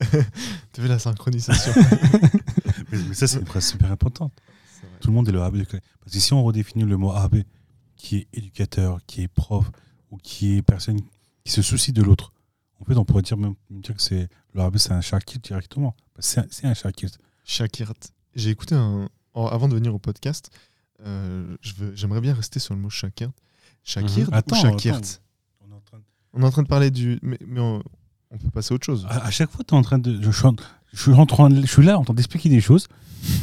Tu 0.73 0.80
vu 0.80 0.88
la 0.88 0.99
synchronisation 0.99 1.73
Mais, 2.92 2.99
mais 3.08 3.14
ça, 3.14 3.26
c'est 3.26 3.40
une 3.40 3.47
phrase 3.47 3.66
super 3.66 3.90
importante. 3.90 4.32
Tout 5.00 5.08
le 5.08 5.14
monde 5.14 5.28
est 5.28 5.32
le 5.32 5.42
AB. 5.42 5.56
de 5.56 5.64
quelqu'un. 5.64 5.87
Parce 6.00 6.12
que 6.12 6.20
si 6.20 6.32
on 6.32 6.42
redéfinit 6.44 6.85
le 6.85 6.97
mot 6.97 7.11
AB, 7.12 7.42
qui 7.97 8.16
est 8.16 8.28
éducateur, 8.32 9.00
qui 9.06 9.23
est 9.23 9.28
prof, 9.28 9.70
ou 10.11 10.16
qui 10.18 10.56
est 10.56 10.62
personne 10.62 11.00
qui 11.44 11.52
se 11.52 11.62
soucie 11.62 11.92
de 11.92 12.02
l'autre, 12.02 12.32
en 12.80 12.85
fait, 12.85 12.97
on 12.97 13.04
pourrait 13.04 13.23
dire 13.23 13.37
même 13.37 13.54
dire 13.70 13.94
que 13.97 14.02
c'est 14.02 14.28
le 14.54 14.61
AB, 14.62 14.76
c'est 14.78 14.92
un 14.92 15.00
shakir 15.00 15.40
directement. 15.40 15.92
Que 16.14 16.23
C'est 16.23 16.40
un, 16.40 16.47
c'est 16.50 16.66
un 16.66 16.75
shakir. 16.75 17.11
Shakirt. 17.44 18.12
J'ai 18.35 18.50
écouté 18.50 18.75
un. 18.75 19.08
Avant 19.35 19.68
de 19.68 19.75
venir 19.75 19.94
au 19.94 19.99
podcast, 19.99 20.50
euh, 21.04 21.56
je 21.61 21.73
veux- 21.75 21.92
j'aimerais 21.94 22.20
bien 22.20 22.35
rester 22.35 22.58
sur 22.58 22.75
le 22.75 22.80
mot 22.80 22.90
Shakirt. 22.90 23.30
Shakirt 23.85 24.28
Mhm. 24.28 24.35
ou 24.35 24.37
Attends, 24.37 24.56
Shakirt 24.56 24.97
attends. 24.97 25.06
On 25.66 25.70
est 25.70 25.75
en 25.75 25.80
train 25.80 25.99
de- 25.99 26.02
On 26.35 26.42
est 26.42 26.44
en 26.44 26.50
train 26.50 26.62
de 26.62 26.68
parler 26.68 26.90
du. 26.90 27.18
Mais, 27.23 27.38
mais 27.47 27.61
on, 27.61 27.82
on 28.30 28.38
peut 28.38 28.50
passer 28.50 28.73
à 28.73 28.75
autre 28.75 28.85
chose. 28.85 29.06
À, 29.08 29.26
à 29.26 29.30
chaque 29.30 29.50
fois, 29.50 29.64
tu 29.66 29.75
es 29.75 29.78
en 29.78 29.82
train 29.82 29.99
de. 29.99 30.20
Je 30.20 30.30
suis, 30.30 30.47
en- 30.47 30.56
je, 30.92 31.00
suis 31.00 31.12
en 31.12 31.25
train 31.26 31.49
de- 31.50 31.61
je 31.62 31.66
suis 31.70 31.85
là 31.85 31.99
en 31.99 32.04
train 32.04 32.14
d'expliquer 32.14 32.49
des 32.49 32.61
choses. 32.61 32.88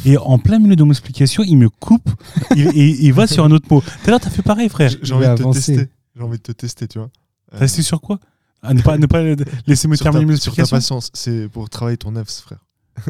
Et 0.05 0.17
en 0.17 0.37
plein 0.39 0.59
milieu 0.59 0.75
de 0.75 0.83
mon 0.83 0.91
explication, 0.91 1.43
il 1.43 1.57
me 1.57 1.69
coupe 1.69 2.09
il, 2.55 2.67
et 2.77 2.89
il 3.05 3.11
va 3.13 3.27
sur 3.27 3.43
un 3.43 3.51
autre 3.51 3.67
mot. 3.69 3.81
Tout 3.81 3.89
à 4.05 4.09
l'heure, 4.11 4.19
tu 4.21 4.27
as 4.27 4.31
fait 4.31 4.41
pareil, 4.41 4.69
frère. 4.69 4.89
J'ai 5.01 5.13
envie 5.13 5.27
de 5.27 5.35
te 5.35 5.41
avancer. 5.41 5.75
tester. 5.75 5.89
J'ai 6.15 6.21
envie 6.21 6.37
de 6.37 6.43
te 6.43 6.51
tester, 6.53 6.87
tu 6.87 6.99
vois. 6.99 7.09
T'as 7.51 7.57
resté 7.59 7.81
sur 7.81 7.99
quoi? 8.01 8.19
À 8.65 8.73
ne, 8.73 8.81
pas, 8.81 8.97
ne 8.97 9.05
pas 9.05 9.21
laisser 9.67 9.87
me 9.87 9.95
sur, 9.95 10.03
ta, 10.05 10.11
terminer 10.11 10.33
mes 10.33 10.37
sur 10.37 10.55
ta 10.55 10.65
patience. 10.65 11.11
C'est 11.13 11.47
pour 11.49 11.69
travailler 11.69 11.97
ton 11.97 12.11
nefs, 12.11 12.29
frère. 12.41 12.59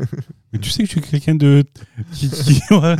Mais 0.53 0.59
tu 0.59 0.69
sais 0.71 0.79
que 0.83 0.85
je 0.87 0.91
suis 0.93 1.01
quelqu'un 1.01 1.35
de. 1.35 1.63
qui, 2.11 2.29
qui, 2.29 2.61
ouais, 2.73 2.95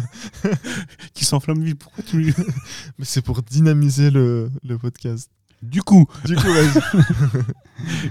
qui 1.14 1.26
s'enflamme 1.26 1.64
vite. 1.64 1.80
Pourquoi 1.80 2.04
tu. 2.04 2.34
Mais 3.00 3.06
c'est 3.06 3.22
pour 3.22 3.42
dynamiser 3.42 4.12
le, 4.12 4.52
le 4.64 4.78
podcast. 4.78 5.30
Du 5.64 5.82
coup, 5.82 6.06
Du 6.26 6.36
coup, 6.36 6.48
vas-y. 6.54 6.80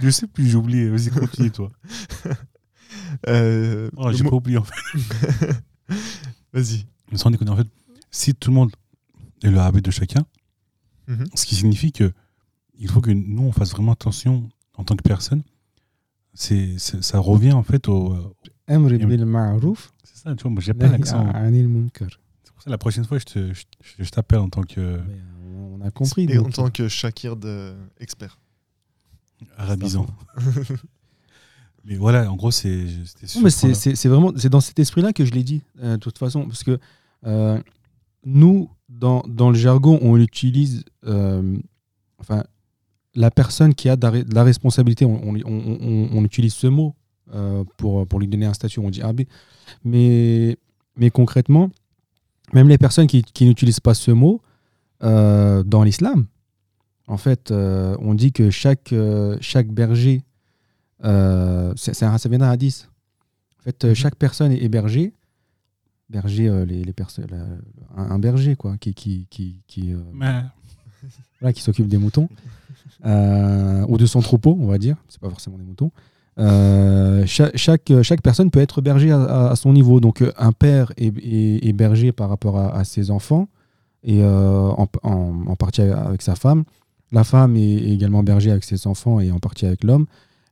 je 0.02 0.10
sais 0.10 0.26
plus, 0.26 0.48
j'ai 0.48 0.56
oublié. 0.56 0.88
Vas-y, 0.88 1.10
continue, 1.10 1.50
toi. 1.52 1.70
Euh, 3.28 3.90
Oh, 3.96 4.10
j'ai 4.12 4.24
pas 4.24 4.34
oublié, 4.34 4.58
en 4.58 4.64
fait. 4.64 4.98
Vas-y. 6.52 6.86
Mais 7.12 7.18
sans 7.18 7.30
déconner, 7.30 7.50
en 7.50 7.56
fait, 7.56 7.68
si 8.10 8.34
tout 8.34 8.50
le 8.50 8.54
monde 8.56 8.72
est 9.42 9.50
le 9.50 9.58
AB 9.58 9.80
de 9.80 9.90
chacun, 9.90 10.24
Mhm. 11.06 11.26
ce 11.34 11.44
qui 11.44 11.54
signifie 11.54 11.92
que 11.92 12.12
il 12.78 12.88
faut 12.88 13.00
que 13.00 13.10
nous, 13.10 13.42
on 13.42 13.52
fasse 13.52 13.70
vraiment 13.72 13.92
attention 13.92 14.48
en 14.76 14.84
tant 14.84 14.96
que 14.96 15.02
personne. 15.02 15.42
C'est, 16.32 16.78
c'est- 16.78 17.02
ça 17.02 17.18
revient, 17.20 17.52
en 17.52 17.62
fait, 17.62 17.88
au. 17.88 18.34
C'est 20.02 20.16
ça, 20.16 20.34
tu 20.34 20.42
vois, 20.42 20.50
moi, 20.50 20.60
j'ai 20.60 20.74
pas 20.74 20.88
l'accent. 20.88 21.24
C'est 22.42 22.52
pour 22.52 22.62
ça, 22.62 22.70
la 22.70 22.78
prochaine 22.78 23.04
fois, 23.04 23.18
je, 23.18 23.24
te, 23.24 23.52
je, 23.52 23.64
je 23.98 24.10
t'appelle 24.10 24.38
en 24.40 24.48
tant 24.48 24.62
que 24.62 25.00
Mais, 25.06 25.20
On 25.56 25.80
a 25.82 25.90
compris. 25.90 26.24
Et 26.30 26.38
en 26.38 26.44
tant 26.50 26.70
que 26.70 26.88
Shakir 26.88 27.36
de 27.36 27.74
expert. 28.00 28.38
arabisant. 29.56 30.06
Mais 31.84 31.96
voilà, 31.96 32.30
en 32.32 32.36
gros, 32.36 32.50
c'est. 32.50 32.86
c'était 33.04 33.26
sur 33.26 33.40
Non, 33.40 33.44
mais 33.44 33.50
ce 33.50 33.56
c'est 33.58 33.66
point-là. 33.66 33.74
c'est- 33.74 33.94
c'est 33.94 34.08
vraiment 34.08 34.32
c'est 34.36 34.48
dans 34.48 34.60
cet 34.62 34.78
esprit-là 34.78 35.12
que 35.12 35.24
je 35.26 35.32
l'ai 35.32 35.42
dit, 35.44 35.62
euh, 35.82 35.92
de 35.92 36.00
toute 36.00 36.16
façon, 36.18 36.46
parce 36.46 36.64
que 36.64 36.78
euh, 37.26 37.60
nous, 38.24 38.70
dans, 38.88 39.22
dans 39.28 39.50
le 39.50 39.56
jargon, 39.56 39.98
on 40.00 40.16
utilise, 40.16 40.84
euh, 41.06 41.58
enfin, 42.18 42.44
la 43.14 43.30
personne 43.30 43.74
qui 43.74 43.88
a 43.88 43.96
de 43.96 44.34
la 44.34 44.42
responsabilité, 44.44 45.04
on, 45.04 45.20
on- 45.22 45.36
on- 45.44 45.78
on- 45.80 46.08
on 46.12 46.24
utilise 46.24 46.54
ce 46.54 46.66
mot 46.66 46.94
euh, 47.34 47.64
pour, 47.76 48.06
pour 48.06 48.20
lui 48.20 48.28
donner 48.28 48.46
un 48.46 48.54
statut, 48.54 48.80
on 48.80 48.90
dit 48.90 49.02
AB. 49.02 49.22
Mais, 49.84 50.56
mais 50.96 51.10
concrètement, 51.10 51.70
même 52.52 52.68
les 52.68 52.78
personnes 52.78 53.06
qui, 53.06 53.22
qui 53.22 53.46
n'utilisent 53.46 53.80
pas 53.80 53.94
ce 53.94 54.10
mot, 54.10 54.40
euh, 55.02 55.62
dans 55.62 55.82
l'islam, 55.82 56.26
en 57.06 57.16
fait, 57.16 57.50
euh, 57.50 57.96
on 58.00 58.14
dit 58.14 58.32
que 58.32 58.50
chaque, 58.50 58.94
chaque 59.40 59.68
berger, 59.68 60.22
c'est 61.76 62.02
un, 62.02 62.18
ça 62.18 62.28
vient 62.28 62.38
d'un 62.38 62.50
hadith. 62.50 62.88
En 63.60 63.62
fait, 63.64 63.84
Mhm. 63.84 63.94
chaque 63.94 64.16
personne 64.16 64.52
est 64.52 64.68
berger. 64.68 65.12
Berger, 66.10 66.64
les, 66.66 66.84
les 66.84 66.92
personnes, 66.92 67.26
un, 67.96 68.10
un 68.10 68.18
berger, 68.18 68.56
quoi, 68.56 68.76
qui, 68.78 68.92
qui, 68.94 69.26
qui, 69.30 69.60
qui, 69.66 69.94
Mais- 70.12 70.42
voilà, 71.40 71.52
qui 71.52 71.62
s'occupe 71.62 71.88
des 71.88 71.98
moutons, 71.98 72.28
ou 73.04 73.96
de 73.98 74.06
son 74.06 74.20
troupeau, 74.20 74.56
on 74.60 74.66
va 74.66 74.78
dire. 74.78 74.96
C'est 75.08 75.20
pas 75.20 75.30
forcément 75.30 75.58
des 75.58 75.64
moutons. 75.64 75.90
Euh, 76.38 77.24
chaque, 77.26 77.56
chaque, 77.56 78.22
personne 78.22 78.50
peut 78.50 78.60
être 78.60 78.80
berger 78.80 79.10
à, 79.12 79.54
son 79.56 79.72
niveau. 79.72 80.00
Donc, 80.00 80.22
euh, 80.22 80.32
un 80.36 80.52
père 80.52 80.92
est, 80.96 81.12
est- 81.16 81.72
berger 81.72 82.12
par 82.12 82.28
rapport 82.28 82.58
à, 82.58 82.84
ses 82.84 83.10
enfants, 83.10 83.48
et 84.02 84.22
euh, 84.22 84.70
en, 85.02 85.56
partie 85.56 85.82
avec 85.82 86.22
sa 86.22 86.34
femme. 86.34 86.64
La 87.12 87.24
femme 87.24 87.56
est 87.56 87.76
également 87.76 88.22
berger 88.22 88.50
avec 88.50 88.64
ses 88.64 88.86
enfants 88.86 89.20
et 89.20 89.30
en 89.30 89.38
partie 89.38 89.66
avec 89.66 89.84
l'homme. 89.84 90.06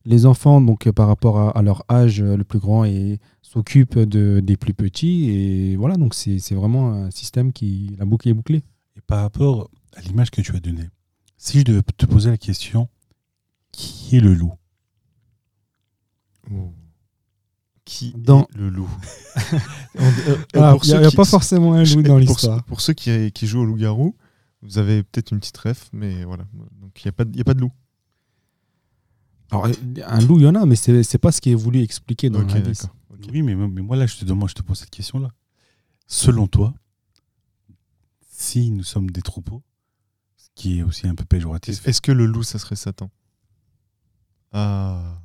Les 0.04 0.26
enfants, 0.26 0.60
donc, 0.60 0.86
euh, 0.86 0.92
par 0.92 1.08
rapport 1.08 1.56
à, 1.56 1.62
leur 1.62 1.84
âge, 1.90 2.22
euh, 2.22 2.36
le 2.36 2.44
plus 2.44 2.58
grand 2.58 2.84
et 2.84 3.18
s'occupent 3.42 3.98
de, 3.98 4.40
des 4.40 4.56
plus 4.56 4.74
petits. 4.74 5.30
Et 5.30 5.76
voilà, 5.76 5.96
donc 5.96 6.14
c'est 6.14 6.54
vraiment 6.54 6.92
un 6.92 7.10
système 7.10 7.52
qui. 7.52 7.94
La 7.98 8.04
boucle 8.04 8.28
est 8.28 8.34
bouclée. 8.34 8.62
Et 8.96 9.00
par 9.06 9.20
rapport 9.20 9.70
à 9.96 10.00
l'image 10.00 10.30
que 10.30 10.40
tu 10.40 10.54
as 10.54 10.60
donnée, 10.60 10.88
si 11.44 11.58
je 11.58 11.64
devais 11.64 11.82
te 11.82 12.06
poser 12.06 12.30
la 12.30 12.36
question, 12.38 12.88
qui 13.72 14.16
est 14.16 14.20
le 14.20 14.32
loup? 14.32 14.54
Qui 17.84 18.12
Dans- 18.16 18.44
est 18.44 18.56
le 18.56 18.68
loup? 18.70 18.88
Ah, 20.54 20.72
pour 20.72 20.84
Il 20.84 20.88
n'y 20.88 21.04
a, 21.04 21.10
qui- 21.10 21.16
pas 21.16 21.24
forcément 21.24 21.74
un 21.74 21.82
loup 21.84 22.02
dans 22.02 22.16
l'histoire. 22.18 22.62
pour 22.64 22.80
ceux 22.80 22.92
qui, 22.92 23.32
qui 23.32 23.46
jouent 23.46 23.60
au 23.60 23.64
loup-garou, 23.64 24.14
vous 24.62 24.78
avez 24.78 25.02
peut-être 25.02 25.32
une 25.32 25.40
petite 25.40 25.56
ref, 25.58 25.88
mais 25.92 26.24
voilà. 26.24 26.44
Donc 26.80 27.02
il 27.02 27.06
n'y 27.06 27.08
a, 27.08 27.12
pas 27.12 27.24
de- 27.24 27.32
il 27.32 27.38
y 27.38 27.40
a 27.40 27.44
pas 27.44 27.54
de 27.54 27.60
loup. 27.60 27.72
Alors, 29.50 29.66
un 29.66 30.20
loup, 30.20 30.38
il 30.38 30.44
y 30.44 30.46
en 30.46 30.54
a, 30.54 30.64
mais 30.64 30.76
c'est 30.76 31.02
c'est 31.02 31.18
pas 31.18 31.32
ce 31.32 31.40
qui 31.40 31.50
est 31.50 31.54
voulu 31.56 31.82
expliquer 31.82 32.30
dans 32.30 32.40
Ok, 32.40 32.52
le 32.52 32.56
hadith. 32.58 32.82
d'accord. 32.82 32.96
Ok. 33.12 33.28
Oui, 33.32 33.42
mais, 33.42 33.54
mais 33.54 33.82
moi 33.82 33.96
là, 33.96 34.06
je 34.06 34.16
te 34.16 34.24
demande, 34.24 34.48
je 34.48 34.54
te 34.54 34.62
pose 34.62 34.78
cette 34.78 34.90
question-là. 34.90 35.28
Selon 36.06 36.46
toi, 36.46 36.72
si 38.30 38.70
nous 38.70 38.84
sommes 38.84 39.10
des 39.10 39.22
troupeaux, 39.22 39.62
ce 39.62 39.71
qui 40.54 40.78
est 40.78 40.82
aussi 40.82 41.06
un 41.06 41.14
peu 41.14 41.24
péjoratif, 41.24 41.86
Est-ce 41.86 42.00
que 42.00 42.12
le 42.12 42.26
loup, 42.26 42.42
ça 42.42 42.58
serait 42.58 42.76
Satan? 42.76 43.10
Ah. 44.52 45.18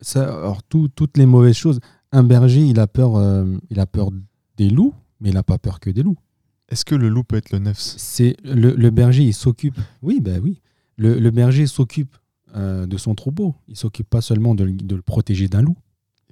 Ça, 0.00 0.24
alors, 0.24 0.62
tout- 0.62 0.88
toutes 0.88 1.16
les 1.16 1.26
mauvaises 1.26 1.56
choses. 1.56 1.80
Un 2.12 2.22
berger, 2.22 2.66
il 2.66 2.80
a 2.80 2.86
peur, 2.86 3.16
euh, 3.16 3.56
il 3.70 3.80
a 3.80 3.86
peur 3.86 4.10
des 4.56 4.70
loups, 4.70 4.94
mais 5.20 5.30
il 5.30 5.34
n'a 5.34 5.42
pas 5.42 5.58
peur 5.58 5.78
que 5.80 5.90
des 5.90 6.02
loups. 6.02 6.18
Est-ce 6.68 6.84
que 6.84 6.94
le 6.94 7.08
loup 7.08 7.24
peut 7.24 7.36
être 7.36 7.50
le 7.52 7.58
nefs 7.58 7.78
C'est 7.80 8.36
le, 8.44 8.72
le 8.74 8.90
berger, 8.90 9.24
il 9.24 9.34
s'occupe. 9.34 9.78
Oui, 10.02 10.20
ben 10.20 10.40
oui. 10.42 10.60
Le, 10.96 11.18
le 11.18 11.30
berger 11.30 11.66
s'occupe 11.66 12.16
euh, 12.56 12.86
de 12.86 12.96
son 12.96 13.14
troupeau. 13.14 13.54
Il 13.68 13.76
s'occupe 13.76 14.08
pas 14.08 14.20
seulement 14.20 14.54
de, 14.54 14.64
le- 14.64 14.72
de 14.72 14.94
le 14.96 15.02
protéger 15.02 15.48
d'un 15.48 15.62
loup. 15.62 15.76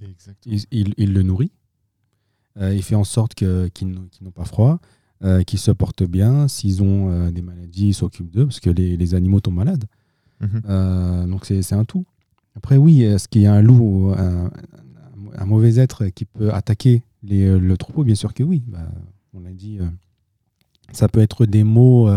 Exactement. 0.00 0.54
Il, 0.54 0.64
il- 0.70 0.94
il 0.96 1.12
le 1.12 1.22
nourrit. 1.22 1.52
Euh, 2.58 2.74
il 2.74 2.82
fait 2.82 2.94
en 2.94 3.04
sorte 3.04 3.34
n'ont 3.34 3.68
qu'ils 3.68 3.88
n'ont 4.20 4.30
pas 4.32 4.44
froid, 4.44 4.80
euh, 5.24 5.42
qu'ils 5.42 5.58
se 5.58 5.70
portent 5.70 6.04
bien. 6.04 6.48
S'ils 6.48 6.82
ont 6.82 7.10
euh, 7.10 7.30
des 7.30 7.42
maladies, 7.42 7.88
il 7.88 7.94
s'occupe 7.94 8.30
d'eux 8.30 8.46
parce 8.46 8.60
que 8.60 8.70
les, 8.70 8.96
les 8.96 9.14
animaux 9.14 9.40
tombent 9.40 9.56
malades. 9.56 9.84
Mhm. 10.40 10.62
Euh, 10.68 11.26
donc 11.26 11.44
c'est 11.46 11.72
un 11.72 11.84
tout. 11.84 12.06
Après, 12.54 12.76
oui, 12.76 13.02
est-ce 13.02 13.28
qu'il 13.28 13.42
y 13.42 13.46
a 13.46 13.52
un 13.54 13.62
loup, 13.62 14.12
un, 14.16 14.50
mauvais 15.44 15.78
être 15.78 16.06
qui 16.06 16.24
peut 16.24 16.52
attaquer 16.52 17.02
les- 17.22 17.58
le 17.58 17.76
troupeau? 17.76 18.02
Bien 18.04 18.14
sûr 18.16 18.34
que 18.34 18.42
oui. 18.42 18.62
Bah, 18.66 18.90
on 19.32 19.40
l'a 19.40 19.52
dit, 19.52 19.78
ça 20.92 21.08
peut 21.08 21.20
être 21.20 21.46
des 21.46 21.62
mots, 21.62 22.10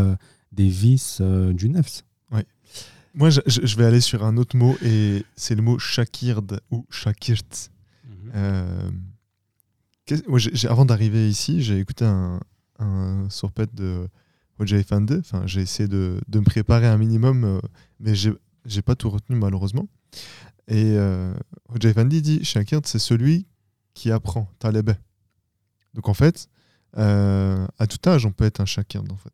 des 0.52 0.68
vices 0.68 1.22
du 1.22 1.70
nefs. 1.70 2.04
Moi, 3.14 3.30
je, 3.30 3.76
vais 3.76 3.84
aller 3.86 4.00
sur 4.00 4.24
un 4.24 4.38
autre 4.38 4.56
mot, 4.56 4.76
et 4.82 5.26
c'est 5.36 5.54
le 5.56 5.62
mot 5.62 5.78
shakird 5.78 6.62
ou 6.72 6.86
shakirt. 6.90 7.70
Euh, 8.34 8.90
j'ai- 10.38 10.68
avant 10.68 10.86
d'arriver 10.86 11.30
ici, 11.30 11.62
j'ai 11.62 11.78
écouté 11.80 12.06
un, 12.06 12.40
un 12.82 13.30
surpet 13.30 13.68
de 13.74 14.08
Roger 14.60 14.78
Effendi. 14.80 15.16
Enfin, 15.20 15.46
j'ai 15.46 15.62
essayé 15.62 15.88
de, 15.88 16.20
de 16.28 16.40
me 16.40 16.46
préparer 16.46 16.88
un 16.88 16.98
minimum, 16.98 17.44
euh, 17.44 17.60
mais 18.00 18.16
j'ai 18.16 18.34
j'ai 18.66 18.82
pas 18.82 18.96
tout 18.96 19.10
retenu 19.10 19.36
malheureusement. 19.38 19.88
Et 20.68 20.94
euh, 20.98 21.34
Roger 21.68 21.90
Effendi 21.90 22.22
dit 22.22 22.44
Shakird, 22.44 22.86
c'est 22.86 23.00
celui 23.00 23.48
qui 23.94 24.12
apprend, 24.12 24.50
talibé. 24.60 24.94
Donc 25.94 26.08
en 26.08 26.14
fait, 26.14 26.48
euh, 26.98 27.66
à 27.80 27.88
tout 27.88 27.98
âge, 28.08 28.26
on 28.26 28.32
peut 28.32 28.46
être 28.46 28.60
un 28.62 28.66
shakird 28.66 29.12
en 29.12 29.18
fait. 29.18 29.34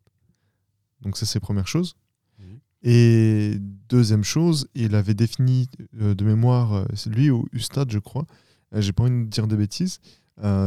Donc 1.02 1.16
ça, 1.16 1.26
c'est 1.26 1.40
première 1.40 1.68
chose. 1.68 1.94
Oui. 2.40 2.60
Et 2.82 3.56
deuxième 3.88 4.24
chose, 4.24 4.68
il 4.74 4.94
avait 4.94 5.14
défini 5.14 5.68
euh, 6.00 6.14
de 6.14 6.24
mémoire, 6.24 6.86
lui 7.06 7.30
ou 7.30 7.46
Ustad, 7.52 7.90
je 7.90 7.98
crois, 7.98 8.26
j'ai 8.72 8.92
pas 8.92 9.04
envie 9.04 9.24
de 9.24 9.30
dire 9.30 9.46
de 9.46 9.56
bêtises, 9.56 10.00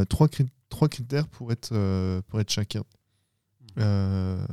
trois, 0.10 0.28
cri- 0.28 0.48
trois 0.72 0.90
critères 0.90 1.28
pour 1.28 1.52
être, 1.52 1.70
euh, 1.74 2.24
pour 2.28 2.40
être 2.40 2.50
shakird. 2.50 2.86
Euh, 3.78 4.44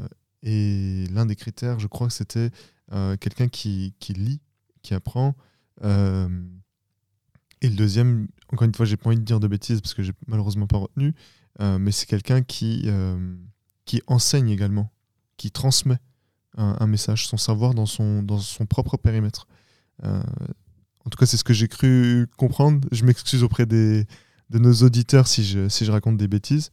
et 0.42 1.06
l'un 1.10 1.24
des 1.24 1.36
critères, 1.36 1.78
je 1.78 1.86
crois 1.86 2.08
que 2.08 2.12
c'était 2.12 2.50
euh, 2.92 3.16
quelqu'un 3.16 3.48
qui, 3.48 3.94
qui 3.98 4.12
lit, 4.12 4.42
qui 4.82 4.92
apprend. 4.92 5.34
et 5.82 5.86
le 7.68 7.74
deuxième, 7.74 8.28
encore 8.52 8.66
une 8.66 8.74
fois, 8.74 8.84
j'ai 8.84 8.98
pas 8.98 9.08
envie 9.08 9.18
de 9.18 9.24
dire 9.24 9.40
de 9.40 9.48
bêtises 9.48 9.80
parce 9.80 9.94
que 9.94 10.02
j'ai 10.02 10.12
malheureusement 10.26 10.66
pas 10.66 10.78
retenu, 10.78 11.14
mais 11.58 11.90
c'est 11.90 12.06
quelqu'un 12.06 12.42
qui, 12.42 12.88
qui 13.84 14.02
enseigne 14.06 14.50
également, 14.50 14.92
qui 15.36 15.50
transmet 15.50 15.98
un, 16.56 16.76
un 16.78 16.86
message, 16.86 17.26
son 17.26 17.36
savoir 17.36 17.74
dans 17.74 17.86
son, 17.86 18.22
dans 18.22 18.38
son 18.38 18.66
propre 18.66 18.96
périmètre. 18.96 19.48
En 20.02 21.10
tout 21.10 21.18
cas, 21.18 21.26
c'est 21.26 21.36
ce 21.36 21.44
que 21.44 21.54
j'ai 21.54 21.68
cru 21.68 22.28
comprendre. 22.36 22.86
Je 22.92 23.04
m'excuse 23.04 23.42
auprès 23.42 23.66
des, 23.66 24.06
de 24.50 24.58
nos 24.58 24.72
auditeurs 24.74 25.26
si 25.28 25.44
je, 25.44 25.68
si 25.68 25.84
je 25.84 25.92
raconte 25.92 26.16
des 26.16 26.28
bêtises. 26.28 26.70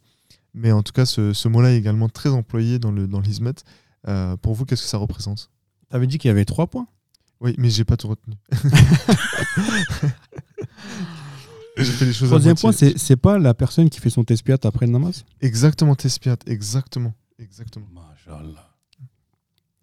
Mais 0.53 0.71
en 0.71 0.83
tout 0.83 0.93
cas, 0.93 1.05
ce, 1.05 1.33
ce 1.33 1.47
mot-là 1.49 1.71
est 1.73 1.77
également 1.77 2.07
très 2.09 2.29
employé 2.29 2.79
dans 2.79 2.91
le 2.91 3.07
dans 3.07 3.19
l'Ismet. 3.19 3.53
Euh, 4.07 4.37
pour 4.37 4.53
vous, 4.53 4.65
qu'est-ce 4.65 4.83
que 4.83 4.87
ça 4.89 4.97
représente? 4.97 5.49
T'avais 5.89 6.07
dit 6.07 6.17
qu'il 6.17 6.29
y 6.29 6.31
avait 6.31 6.45
trois 6.45 6.67
points? 6.67 6.87
Oui, 7.41 7.53
mais 7.57 7.69
j'ai 7.69 7.83
pas 7.83 7.97
tout 7.97 8.07
retenu. 8.07 8.35
j'ai 11.77 11.83
fait 11.91 12.05
les 12.05 12.13
choses 12.13 12.29
à 12.29 12.31
Troisième 12.31 12.55
point, 12.55 12.71
c'est 12.71 12.97
c'est 12.97 13.17
pas 13.17 13.37
la 13.37 13.53
personne 13.53 13.89
qui 13.89 13.99
fait 13.99 14.09
son 14.09 14.23
tespiat 14.23 14.57
après 14.63 14.85
le 14.85 14.91
namaz? 14.93 15.25
Exactement, 15.41 15.95
Tespiat, 15.95 16.37
exactement. 16.45 17.13
Exactement. 17.37 17.87
Mashallah. 17.93 18.69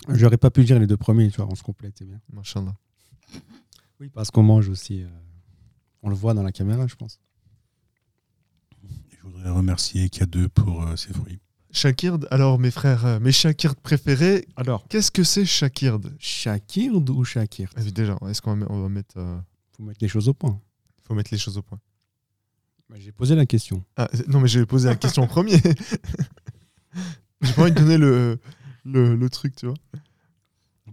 J'aurais 0.09 0.39
pas 0.39 0.51
pu 0.51 0.65
dire 0.65 0.79
les 0.79 0.87
deux 0.87 0.97
premiers, 0.97 1.31
tu 1.31 1.37
vois, 1.37 1.47
on 1.51 1.55
se 1.55 1.63
complète, 1.63 1.95
c'est 1.99 2.07
bien. 2.07 2.21
Machallah. 2.33 2.75
Oui, 4.01 4.09
parce 4.09 4.31
qu'on 4.31 4.43
mange 4.43 4.69
aussi. 4.69 5.03
euh, 5.03 5.09
on 6.03 6.09
le 6.09 6.17
voit 6.17 6.35
dans 6.35 6.43
la 6.43 6.51
caméra, 6.53 6.87
je 6.87 6.97
pense. 6.97 7.21
Je 9.23 9.29
voudrais 9.29 9.51
remercier 9.51 10.07
K2 10.09 10.49
pour 10.49 10.83
euh, 10.87 10.97
ses 10.97 11.13
fruits. 11.13 11.39
Shakird, 11.71 12.27
alors 12.31 12.59
mes 12.59 12.71
frères, 12.71 13.07
euh, 13.07 13.21
mes 13.21 13.33
Shakird 13.33 13.77
préférés, 13.81 14.47
Alors, 14.57 14.87
qu'est-ce 14.89 15.11
que 15.11 15.23
c'est 15.25 15.45
Shakird? 15.47 16.13
Shakird 16.19 17.09
ou 17.09 17.25
Shakir 17.25 17.71
Ah 17.77 17.81
oui, 17.83 17.93
Déjà, 17.93 18.19
est-ce 18.29 18.43
qu'on 18.43 18.57
va, 18.57 18.67
on 18.69 18.83
va 18.83 18.89
mettre. 18.89 19.15
euh, 19.17 19.39
Faut 19.77 19.83
mettre 19.83 20.01
les 20.03 20.09
choses 20.09 20.29
au 20.29 20.35
point. 20.35 20.61
faut 21.07 21.15
mettre 21.15 21.31
les 21.33 21.39
choses 21.39 21.57
au 21.57 21.63
point. 21.63 21.79
Bah, 22.91 22.97
J'ai 22.99 23.13
posé 23.13 23.35
la 23.35 23.47
question. 23.47 23.83
Ah, 23.97 24.11
non, 24.29 24.41
mais 24.41 24.49
j'ai 24.49 24.67
posé 24.67 24.89
la 24.89 24.97
question 24.97 25.23
en 25.23 25.27
premier. 25.27 25.57
j'ai 27.41 27.53
pas 27.55 27.63
envie 27.63 27.73
de 27.73 27.79
donner 27.79 27.97
le, 27.99 28.39
le, 28.85 29.17
le 29.17 29.31
truc, 29.31 29.57
tu 29.57 29.67
vois. 29.67 29.77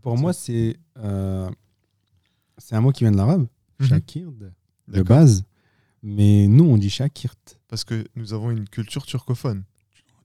Pour 0.01 0.17
moi, 0.17 0.31
c'est 0.31 0.77
euh, 0.97 1.49
c'est 2.57 2.75
un 2.75 2.81
mot 2.81 2.91
qui 2.93 3.03
vient 3.03 3.11
de 3.11 3.17
l'arabe. 3.17 3.47
Mhm. 3.79 3.87
Shakird, 3.87 4.37
de 4.39 4.51
D'accord. 4.87 5.17
base. 5.17 5.43
Mais 6.03 6.47
nous, 6.47 6.65
on 6.65 6.77
dit 6.77 6.89
Shakirt. 6.89 7.59
Parce 7.67 7.83
que 7.83 8.05
nous 8.15 8.33
avons 8.33 8.51
une 8.51 8.67
culture 8.67 9.05
turcophone. 9.05 9.63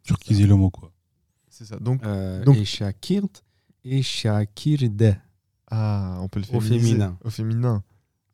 Turquiser 0.02 0.47
le 0.47 0.54
mot, 0.57 0.71
quoi. 0.71 0.93
C'est 1.49 1.64
ça. 1.64 1.76
Donc, 1.78 2.02
Euh, 2.04 2.43
Donc- 2.45 2.57
Et 2.57 2.64
Shakirt 2.64 3.45
et 3.85 4.02
Shakirde. 4.02 5.16
ah, 5.71 6.19
on 6.21 6.28
peut 6.28 6.40
le 6.40 6.47
Au 6.57 6.61
féminiser. 6.61 6.88
féminin. 6.90 7.19
Au 7.25 7.31
féminin. 7.31 7.83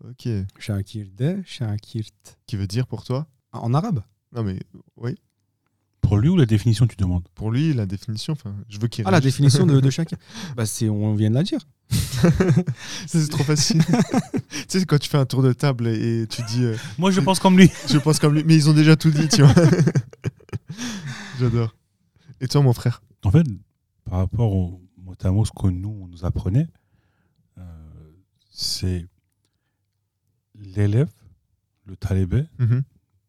Ok. 0.04 0.28
Shakirde, 0.58 1.42
Shakirt. 1.44 2.38
Qui 2.46 2.56
veut 2.56 2.66
dire 2.66 2.86
pour 2.86 3.04
toi 3.04 3.26
En 3.52 3.74
arabe 3.74 4.02
Non, 4.32 4.42
mais 4.42 4.58
oui. 4.96 5.16
Pour 6.10 6.18
lui 6.18 6.28
ou 6.28 6.36
la 6.36 6.44
définition, 6.46 6.88
tu 6.88 6.96
demandes? 6.96 7.22
Pour 7.36 7.52
lui, 7.52 7.72
la 7.72 7.86
définition, 7.86 8.32
enfin, 8.32 8.52
je 8.68 8.80
veux 8.80 8.88
qu'il 8.88 9.04
Ah, 9.06 9.12
la 9.12 9.20
définition 9.20 9.64
de, 9.64 9.78
de 9.78 9.90
Shakir. 9.96 10.18
bah, 10.56 10.66
c'est, 10.66 10.88
on 10.88 11.14
vient 11.14 11.30
de 11.30 11.36
la 11.36 11.44
dire. 11.44 11.60
c'est 13.06 13.28
trop 13.28 13.44
facile. 13.44 13.80
tu 14.50 14.64
sais, 14.80 14.84
quand 14.86 14.98
tu 14.98 15.08
fais 15.08 15.18
un 15.18 15.24
tour 15.26 15.40
de 15.42 15.52
table 15.52 15.86
et, 15.86 16.22
et 16.22 16.26
tu 16.26 16.42
dis 16.48 16.64
euh, 16.64 16.76
Moi, 16.98 17.12
je 17.12 17.20
pense 17.20 17.38
comme 17.38 17.56
lui. 17.56 17.70
je 17.88 17.96
pense 17.98 18.18
comme 18.18 18.34
lui, 18.34 18.42
mais 18.44 18.56
ils 18.56 18.68
ont 18.68 18.72
déjà 18.74 18.96
tout 18.96 19.10
dit, 19.12 19.28
tu 19.28 19.42
vois. 19.42 19.54
J'adore. 21.38 21.76
Et 22.40 22.48
toi, 22.48 22.60
mon 22.62 22.72
frère? 22.72 23.02
En 23.24 23.30
fait, 23.30 23.46
par 24.04 24.18
rapport 24.18 24.52
au 24.52 24.82
mot 24.98 25.14
à 25.22 25.30
mot, 25.30 25.44
ce 25.44 25.52
que 25.52 25.68
nous, 25.68 25.96
on 26.02 26.08
nous 26.08 26.24
apprenait, 26.24 26.66
euh, 27.58 27.62
c'est 28.50 29.06
l'élève, 30.54 31.10
le 31.86 31.96
talibé, 31.96 32.44
Mhm. 32.58 32.82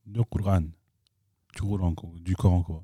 du 0.07 0.21
Coran. 0.29 0.63
Du 1.53 1.61
Coran, 1.61 1.93
du 2.19 2.35
Coran, 2.35 2.63
quoi. 2.63 2.83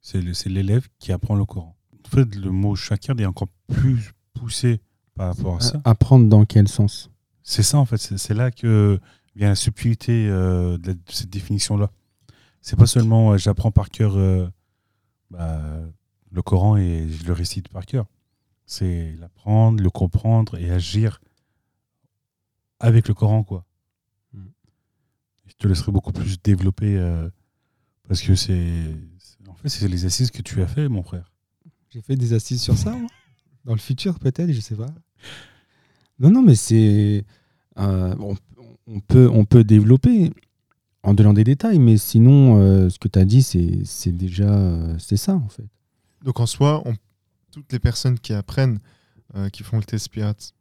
C'est 0.00 0.20
l'élève 0.46 0.88
qui 0.98 1.12
apprend 1.12 1.34
le 1.34 1.44
Coran. 1.44 1.76
En 2.04 2.08
fait, 2.08 2.34
le 2.34 2.50
mot 2.50 2.74
shakir 2.74 3.18
est 3.18 3.24
encore 3.26 3.48
plus 3.68 4.12
poussé 4.34 4.80
par 5.14 5.34
rapport 5.34 5.56
à 5.56 5.60
ça. 5.60 5.80
Apprendre 5.84 6.28
dans 6.28 6.44
quel 6.44 6.68
sens? 6.68 7.10
C'est 7.42 7.62
ça, 7.62 7.78
en 7.78 7.84
fait. 7.84 7.98
C'est 7.98 8.34
là 8.34 8.50
que 8.50 8.98
vient 9.34 9.48
la 9.48 9.54
subtilité 9.54 10.28
euh, 10.28 10.76
de, 10.78 10.88
la- 10.88 10.94
de 10.94 11.00
cette 11.08 11.30
définition-là. 11.30 11.90
C'est 12.60 12.76
pas 12.76 12.86
seulement 12.86 13.32
euh, 13.32 13.38
j'apprends 13.38 13.70
par 13.70 13.90
cœur 13.90 14.16
euh, 14.16 14.48
bah, 15.30 15.60
le 16.30 16.42
Coran 16.42 16.76
et 16.76 17.08
je 17.08 17.24
le 17.24 17.32
récite 17.32 17.68
par 17.68 17.86
cœur. 17.86 18.06
C'est 18.66 19.14
l'apprendre, 19.18 19.82
le 19.82 19.90
comprendre 19.90 20.58
et 20.58 20.70
agir 20.70 21.20
avec 22.80 23.08
le 23.08 23.14
Coran, 23.14 23.42
quoi. 23.44 23.64
Mm. 24.32 24.44
Je 25.46 25.52
te 25.58 25.68
laisserai 25.68 25.92
beaucoup 25.92 26.12
plus 26.12 26.40
développer 26.42 26.96
parce 28.12 28.20
que 28.20 28.34
c'est. 28.34 28.94
En 29.48 29.54
fait, 29.54 29.70
c'est 29.70 29.88
les 29.88 30.04
assises 30.04 30.30
que 30.30 30.42
tu 30.42 30.60
as 30.60 30.66
fait, 30.66 30.86
mon 30.86 31.02
frère. 31.02 31.32
J'ai 31.88 32.02
fait 32.02 32.14
des 32.14 32.34
assises 32.34 32.60
sur 32.60 32.76
ça, 32.76 32.90
moi. 32.90 33.08
Dans 33.64 33.72
le 33.72 33.78
futur, 33.78 34.18
peut-être, 34.18 34.52
je 34.52 34.60
sais 34.60 34.74
pas. 34.74 34.90
Non, 36.18 36.30
non, 36.30 36.42
mais 36.42 36.54
c'est. 36.54 37.24
euh, 37.78 38.14
on, 38.20 38.36
on 38.86 39.00
peut, 39.00 39.30
on 39.32 39.46
peut 39.46 39.64
développer 39.64 40.30
en 41.02 41.14
donnant 41.14 41.32
des 41.32 41.42
détails, 41.44 41.78
mais 41.78 41.96
sinon, 41.96 42.58
euh, 42.60 42.90
ce 42.90 42.98
que 42.98 43.08
tu 43.08 43.18
as 43.18 43.24
dit, 43.24 43.42
c'est 43.42 43.80
c'est 43.86 44.12
déjà. 44.12 44.44
euh, 44.52 44.94
c'est 44.98 45.16
ça, 45.16 45.34
en 45.34 45.48
fait. 45.48 45.64
Donc 46.22 46.38
en 46.38 46.44
soi, 46.46 46.82
on- 46.86 46.94
toutes 47.50 47.72
les 47.72 47.78
personnes 47.78 48.18
qui 48.18 48.34
apprennent, 48.34 48.78
euh, 49.36 49.48
qui 49.48 49.62
font 49.62 49.78
le 49.78 49.84
test 49.84 50.10
pirate, 50.10 50.52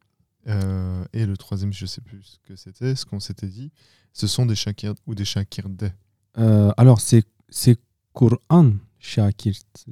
euh, 0.48 1.04
et 1.12 1.26
le 1.26 1.36
troisième, 1.36 1.74
je 1.74 1.86
sais 1.86 2.00
plus 2.02 2.22
ce 2.24 2.38
que 2.48 2.56
c'était, 2.56 2.96
ce 2.96 3.06
qu'on 3.06 3.20
s'était 3.20 3.48
dit, 3.48 3.72
ce 4.14 4.26
sont 4.26 4.46
des 4.46 4.56
Shakir 4.56 4.94
ou 5.06 5.16
des 5.16 5.26
Shakirde. 5.26 5.92
Euh, 6.38 6.72
alors, 6.78 7.02
c'est 7.02 7.26
c'est 7.52 7.78
Qur'an, 8.16 8.72
Shakirt. 9.00 9.86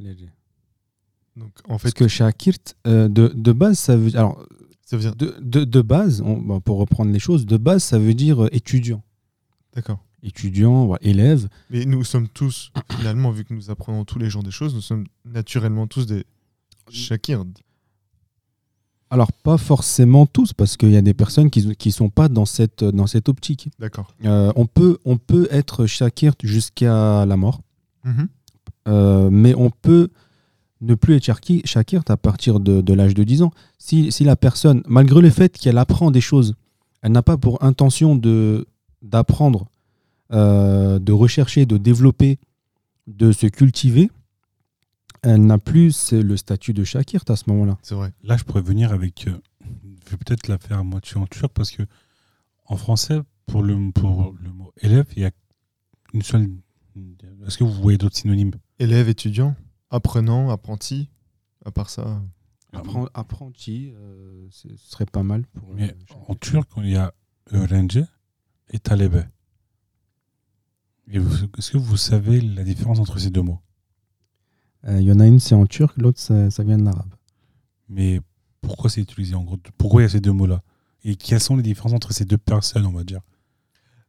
Donc 1.36 1.52
en 1.66 1.68
Parce 1.70 1.84
fait, 1.84 1.94
que 1.94 2.08
Shakirt, 2.08 2.76
euh, 2.88 3.08
de, 3.08 3.28
de 3.28 3.52
base, 3.52 3.78
ça 3.80 3.96
veut 3.96 4.16
alors, 4.18 4.44
ça 4.86 4.98
veut 4.98 5.04
dire. 5.04 5.16
de, 5.16 5.36
de, 5.40 5.64
de 5.64 5.82
base, 5.82 6.22
on- 6.22 6.60
pour 6.60 6.80
reprendre 6.80 7.12
les 7.12 7.20
choses, 7.20 7.46
de 7.46 7.58
base, 7.58 7.84
ça 7.84 8.00
veut 8.00 8.14
dire 8.16 8.44
euh, 8.46 8.50
étudiant. 8.52 9.04
D'accord. 9.76 10.04
Étudiant, 10.24 10.86
voilà, 10.88 11.02
élève. 11.06 11.48
Mais 11.70 11.86
nous 11.86 12.04
sommes 12.04 12.28
tous, 12.28 12.72
finalement, 12.98 13.32
vu 13.32 13.46
que 13.46 13.54
nous 13.54 13.70
apprenons 13.70 14.04
tous 14.04 14.20
les 14.20 14.30
jours 14.30 14.44
des 14.44 14.52
choses, 14.52 14.74
nous 14.76 14.82
sommes 14.82 15.06
naturellement 15.24 15.88
tous 15.88 16.06
des 16.08 16.26
Shakird. 16.90 17.48
Alors, 19.12 19.32
pas 19.32 19.58
forcément 19.58 20.26
tous, 20.28 20.54
parce 20.54 20.78
qu'il 20.78 20.92
y 20.92 20.98
a 20.98 21.02
des 21.02 21.14
personnes 21.16 21.50
qui 21.50 21.66
ne 21.68 21.92
sont 21.92 22.10
pas 22.10 22.30
dans 22.30 22.46
cette, 22.46 22.84
dans 22.84 23.08
cette 23.08 23.28
optique. 23.30 23.70
D'accord. 23.80 24.14
Euh, 24.26 24.52
on, 24.56 24.66
peut, 24.68 25.00
on 25.06 25.18
peut 25.18 25.48
être 25.52 25.86
Shakirt 25.88 26.36
jusqu'à 26.44 27.26
la 27.26 27.38
mort, 27.38 27.62
Mhm. 28.06 28.28
euh, 28.88 29.30
mais 29.32 29.54
on 29.56 29.70
peut 29.72 30.10
ne 30.82 30.96
plus 30.96 31.16
être 31.16 31.24
Shaki- 31.26 31.66
Shakirt 31.66 32.10
à 32.10 32.18
partir 32.18 32.60
de, 32.60 32.82
de 32.82 32.94
l'âge 32.94 33.14
de 33.16 33.24
10 33.24 33.42
ans. 33.42 33.52
Si, 33.80 34.12
si 34.12 34.24
la 34.24 34.36
personne, 34.36 34.82
malgré 34.88 35.22
le 35.22 35.30
fait 35.30 35.58
qu'elle 35.58 35.78
apprend 35.78 36.12
des 36.12 36.22
choses, 36.22 36.56
elle 37.02 37.12
n'a 37.12 37.22
pas 37.24 37.38
pour 37.38 37.64
intention 37.64 38.16
de 38.16 38.68
d'apprendre, 39.02 39.66
euh, 40.34 41.00
de 41.00 41.12
rechercher, 41.14 41.66
de 41.66 41.78
développer, 41.78 42.38
de 43.08 43.32
se 43.32 43.48
cultiver, 43.48 44.10
elle 45.22 45.46
n'a 45.46 45.58
plus 45.58 46.12
le 46.14 46.38
statut 46.38 46.74
de 46.74 46.84
Shakirt 46.84 47.30
à 47.30 47.36
ce 47.36 47.44
moment-là. 47.50 47.78
C'est 47.82 47.96
vrai. 47.96 48.14
Là, 48.24 48.38
je 48.38 48.44
pourrais 48.44 48.62
venir 48.62 48.92
avec. 48.94 49.28
euh, 49.28 49.38
je 50.06 50.12
vais 50.12 50.18
peut-être 50.18 50.48
la 50.48 50.58
faire 50.58 50.80
à 50.80 50.84
moitié 50.84 51.18
en 51.18 51.26
turc 51.28 51.52
parce 51.54 51.72
que 51.72 51.84
en 52.66 52.78
français, 52.78 53.20
pour 53.46 53.64
le, 53.64 53.92
pour 53.92 54.34
le 54.42 54.52
mot 54.52 54.72
élève, 54.82 55.06
il 55.16 55.24
y 55.24 55.26
a 55.26 55.32
une 56.14 56.22
seule. 56.22 56.50
Est-ce 57.48 57.58
que 57.58 57.64
vous 57.64 57.74
voyez 57.82 57.98
d'autres 57.98 58.18
synonymes? 58.18 58.52
Élève, 58.80 59.10
étudiant, 59.10 59.56
apprenant, 59.90 60.50
apprenti. 60.50 61.10
À 61.66 61.72
part 61.72 61.90
ça. 61.90 62.22
Appren- 62.74 63.10
apprenti, 63.14 63.92
euh, 63.96 64.48
ce 64.52 64.68
serait 64.78 65.06
pas 65.08 65.24
mal 65.24 65.46
pour. 65.48 65.74
Mais 65.74 65.90
euh, 65.92 66.16
en 66.28 66.36
turc, 66.36 66.70
il 66.78 66.90
y 66.90 66.96
a 66.96 67.14
öğrenci 67.52 68.04
et 68.72 68.80
talebe. 68.80 69.24
Et 71.12 71.18
vous- 71.20 71.48
Est-ce 71.58 71.72
que 71.72 71.78
vous 71.78 71.98
savez 71.98 72.40
la 72.42 72.64
différence 72.64 73.00
entre 73.00 73.18
ces 73.20 73.32
deux 73.32 73.42
mots? 73.42 73.60
Il 74.88 75.02
y 75.02 75.12
en 75.12 75.20
a 75.20 75.28
une, 75.28 75.40
c'est 75.40 75.56
en 75.56 75.66
turc, 75.66 75.98
l'autre, 75.98 76.20
ça, 76.20 76.50
ça 76.52 76.64
vient 76.64 76.78
de 76.78 76.84
l'arabe. 76.86 77.14
Mais 77.90 78.22
pourquoi 78.62 78.90
c'est 78.90 79.02
utilisé 79.02 79.36
en 79.36 79.44
gros? 79.44 79.58
Pourquoi 79.78 80.02
il 80.02 80.06
y 80.06 80.08
a 80.08 80.10
ces 80.10 80.22
deux 80.22 80.32
mots-là? 80.32 80.62
Et 81.04 81.16
quelles 81.16 81.40
sont 81.42 81.56
les 81.58 81.64
différences 81.64 81.94
entre 81.94 82.14
ces 82.14 82.26
deux 82.26 82.38
personnes, 82.38 82.86
on 82.86 82.92
va 82.92 83.04
dire? 83.04 83.22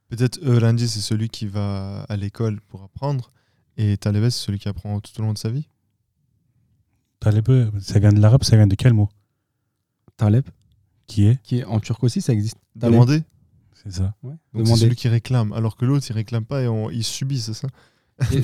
Peut-être 0.08 0.38
Öğrenci, 0.42 0.88
c'est 0.88 1.00
celui 1.00 1.28
qui 1.28 1.46
va 1.46 2.02
à 2.08 2.16
l'école 2.16 2.60
pour 2.62 2.82
apprendre. 2.82 3.30
Et 3.76 3.96
Talebe, 3.96 4.24
c'est 4.24 4.44
celui 4.44 4.58
qui 4.58 4.68
apprend 4.68 5.00
tout 5.00 5.12
au 5.20 5.22
long 5.22 5.32
de 5.32 5.38
sa 5.38 5.50
vie. 5.50 5.68
Talebe, 7.20 7.70
ça 7.80 7.98
vient 7.98 8.12
de 8.12 8.20
l'arabe, 8.20 8.44
ça 8.44 8.56
vient 8.56 8.66
de 8.66 8.74
quel 8.74 8.92
mot? 8.94 9.08
Taleb, 10.16 10.44
Qui 11.06 11.26
est? 11.26 11.42
Qui 11.42 11.58
est 11.58 11.64
en 11.64 11.80
turc 11.80 12.02
aussi, 12.04 12.20
ça 12.20 12.32
existe. 12.32 12.56
Taleb. 12.78 12.92
Demander. 12.94 13.22
C'est 13.82 13.92
ça. 13.92 14.14
Ouais, 14.22 14.30
Donc 14.32 14.38
c'est 14.52 14.58
demander. 14.64 14.80
celui 14.82 14.96
qui 14.96 15.08
réclame. 15.08 15.52
Alors 15.52 15.76
que 15.76 15.84
l'autre, 15.84 16.06
il 16.08 16.12
réclame 16.12 16.44
pas 16.44 16.62
et 16.62 16.68
on- 16.68 16.90
il 16.90 17.02
subit, 17.04 17.40
c'est 17.40 17.54
ça? 17.54 17.68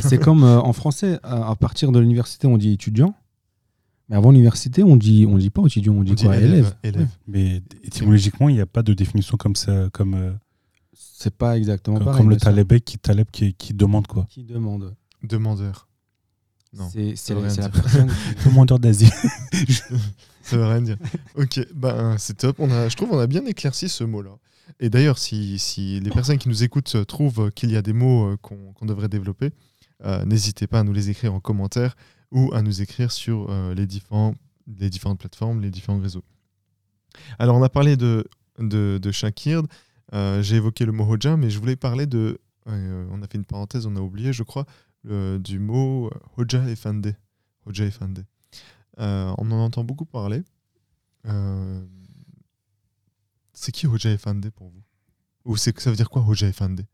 C'est 0.01 0.19
comme 0.19 0.43
euh, 0.45 0.59
en 0.61 0.73
français, 0.73 1.19
à, 1.23 1.51
à 1.51 1.55
partir 1.57 1.93
de 1.93 1.99
l'université, 1.99 2.47
on 2.47 2.57
dit 2.59 2.73
étudiant. 2.73 3.15
Mais 4.09 4.17
avant 4.17 4.31
l'université, 4.31 4.83
on 4.85 4.97
dit, 4.97 5.27
on 5.29 5.37
dit 5.37 5.51
pas 5.51 5.63
étudiant, 5.67 5.95
on 5.95 6.03
dit 6.03 6.13
On 6.13 6.15
dit 6.15 6.25
quoi 6.25 6.37
élève, 6.37 6.51
Élève. 6.53 6.75
élève. 6.85 7.01
Ouais. 7.03 7.09
Mais 7.27 7.63
étymologiquement, 7.83 8.49
il 8.49 8.55
n'y 8.55 8.61
a 8.61 8.67
pas 8.67 8.83
de 8.83 8.95
définition 8.95 9.37
comme 9.37 9.57
ça, 9.57 9.89
comme. 9.93 10.15
euh, 10.15 10.33
C'est 10.95 11.35
pas 11.35 11.57
exactement 11.57 11.97
Comme, 11.97 12.05
pareil. 12.07 12.19
comme 12.21 12.31
le 12.31 12.37
qui, 12.79 12.99
talib 12.99 13.31
qui, 13.33 13.55
qui 13.55 13.75
demande 13.75 14.07
quoi. 14.07 14.27
Qui 14.31 14.45
demande 14.45 14.95
Demandeur. 15.23 15.89
Non, 16.73 16.89
C'est 16.91 17.31
la, 17.31 17.41
personne 17.69 18.07
qui- 18.43 18.49
Demandeur 18.49 18.79
d'asile. 18.79 19.11
Ça 20.43 20.57
veut 20.57 20.67
rien 20.67 20.83
dire. 20.83 20.97
Ok, 21.37 21.59
ben 21.75 22.17
c'est 22.19 22.37
top. 22.37 22.57
On 22.61 22.71
a, 22.71 22.89
je 22.89 22.97
trouve 22.97 23.11
on 23.13 23.19
a 23.19 23.27
bien 23.27 23.45
éclairci 23.47 23.89
ce 23.89 24.05
mot-là. 24.05 24.31
Et 24.81 24.91
d'ailleurs, 24.91 25.19
si, 25.19 26.01
les 26.03 26.11
personnes 26.11 26.39
qui 26.39 26.49
nous 26.49 26.63
écoutent 26.63 26.97
euh, 26.97 27.05
trouvent 27.05 27.51
qu'il 27.53 27.71
y 27.71 27.77
a 27.77 27.83
des 27.83 27.93
mots 27.93 28.33
euh, 28.33 28.37
qu'on 28.37 28.87
devrait 28.87 29.09
développer, 29.09 29.51
euh, 30.05 30.25
n'hésitez 30.25 30.67
pas 30.67 30.81
à 30.81 30.83
nous 30.83 30.93
les 30.93 31.11
écrire 31.11 31.35
en 31.35 31.41
commentaire 31.41 31.97
ou 32.33 32.53
à 32.53 32.63
nous 32.63 32.83
écrire 32.83 33.13
sur 33.13 33.49
les, 33.75 33.87
différents, 33.87 34.35
différentes 34.67 35.21
plateformes, 35.21 35.61
les 35.61 35.71
différents 35.71 36.01
réseaux. 36.01 36.25
Alors, 37.39 37.57
on 37.57 37.63
a 37.63 37.69
parlé 37.69 37.97
de, 37.97 38.27
de, 38.59 38.99
de 39.01 39.11
Shakir, 39.13 39.63
euh, 40.13 40.43
j'ai 40.43 40.57
évoqué 40.57 40.85
le 40.85 40.93
mot 40.93 41.05
Hoja, 41.05 41.37
mais 41.37 41.51
je 41.51 41.59
voulais 41.59 41.77
parler 41.77 42.07
de. 42.07 42.41
on 42.67 43.23
a 43.23 43.27
fait 43.29 43.39
une 43.39 43.45
parenthèse, 43.45 43.87
on 43.87 43.97
a 43.97 44.01
oublié, 44.01 44.33
je 44.33 44.43
crois, 44.43 44.67
du 45.05 45.59
mot 45.61 46.11
Hoja 46.37 46.69
Efendi. 46.69 47.15
Hoja 47.65 47.85
Efendi. 47.85 48.23
Euh, 48.99 49.33
on 49.39 49.51
en 49.51 49.65
entend 49.65 49.85
beaucoup 49.85 50.07
parler. 50.07 50.43
C'est 53.59 53.73
qui 53.73 53.87
Hoja 53.87 54.11
Efendi 54.11 54.51
pour 54.51 54.69
vous? 54.69 54.83
Ou 55.47 55.57
c'est 55.57 55.73
ça 55.81 55.89
veut 55.91 55.97
dire 55.97 56.11
quoi 56.11 56.23
Hoja 56.23 56.47
Efendi 56.47 56.85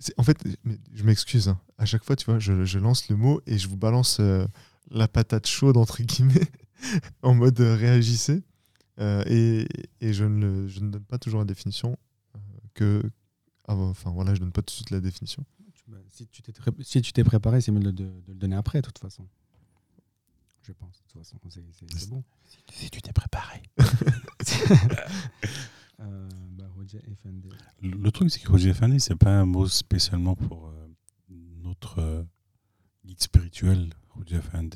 C'est- 0.00 0.12
En 0.18 0.22
fait, 0.24 0.36
je 0.92 1.04
m'excuse. 1.04 1.48
hein. 1.48 1.60
À 1.78 1.84
chaque 1.86 2.04
fois, 2.04 2.16
tu 2.16 2.24
vois, 2.26 2.38
je, 2.38 2.52
lance 2.78 3.08
le 3.08 3.16
mot 3.16 3.40
et 3.46 3.56
je 3.56 3.68
vous 3.68 3.76
balance 3.76 4.18
euh, 4.20 4.44
la 4.90 5.06
patate 5.06 5.46
chaude 5.46 5.76
entre 5.76 6.02
guillemets 6.02 6.48
en 7.22 7.34
mode 7.34 7.60
euh, 7.60 7.76
réagissez. 7.76 8.42
Euh, 8.98 9.22
et 9.26 9.66
et 10.00 10.12
je, 10.12 10.24
ne 10.24 10.66
je 10.66 10.80
ne 10.80 10.90
donne 10.90 11.04
pas 11.04 11.18
toujours 11.18 11.38
la 11.40 11.46
définition 11.46 11.96
que. 12.74 13.02
ah, 13.68 13.74
enfin 13.76 14.10
voilà, 14.10 14.34
je 14.34 14.40
donne 14.40 14.52
pas 14.52 14.62
tout 14.62 14.72
de 14.72 14.76
suite 14.76 14.90
la 14.90 15.00
définition. 15.00 15.44
Si 16.10 16.26
tu 16.26 16.42
t'es 16.42 16.52
si 16.82 17.24
préparé, 17.24 17.60
c'est 17.60 17.72
mieux 17.72 17.80
de- 17.80 17.90
de 17.92 18.12
le 18.28 18.34
donner 18.34 18.56
après, 18.56 18.80
de 18.80 18.86
toute 18.86 18.98
façon. 18.98 19.26
Je 20.62 20.72
pense. 20.72 20.98
De 21.02 21.02
toute 21.12 21.22
façon, 21.22 21.36
c'est 21.48 21.60
c'est- 21.72 21.98
c'est 21.98 22.08
bon. 22.10 22.22
Si 22.72 22.90
tu 22.90 23.00
t'es 23.02 23.12
préparé. 23.12 23.62
Euh, 26.02 26.28
bah, 26.52 26.64
Roger. 26.76 26.98
Le, 27.82 27.90
le 27.90 28.10
truc, 28.10 28.30
c'est 28.30 28.40
que 28.40 28.50
Roger 28.50 28.72
Fanny, 28.72 29.00
c'est 29.00 29.16
pas 29.16 29.30
un 29.40 29.44
mot 29.44 29.66
spécialement 29.68 30.34
pour 30.34 30.68
euh, 30.68 30.88
notre 31.62 31.98
euh, 31.98 32.22
guide 33.04 33.20
spirituel, 33.22 33.90
Roger 34.16 34.40
Fanny, 34.40 34.70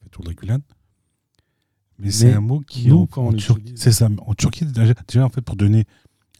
Fethullah 0.00 0.32
Gulen. 0.34 0.60
Mais 1.98 2.12
c'est 2.12 2.26
Mais 2.26 2.34
un 2.34 2.40
mot 2.40 2.60
qui, 2.60 2.86
nous, 2.86 2.98
en, 3.00 3.06
quand 3.06 3.26
en 3.34 3.36
c'est 3.74 3.90
ça. 3.90 4.08
En 4.18 4.34
Turquie, 4.34 4.64
déjà, 4.64 4.94
déjà, 5.08 5.24
en 5.24 5.28
fait, 5.28 5.40
pour 5.40 5.56
donner 5.56 5.86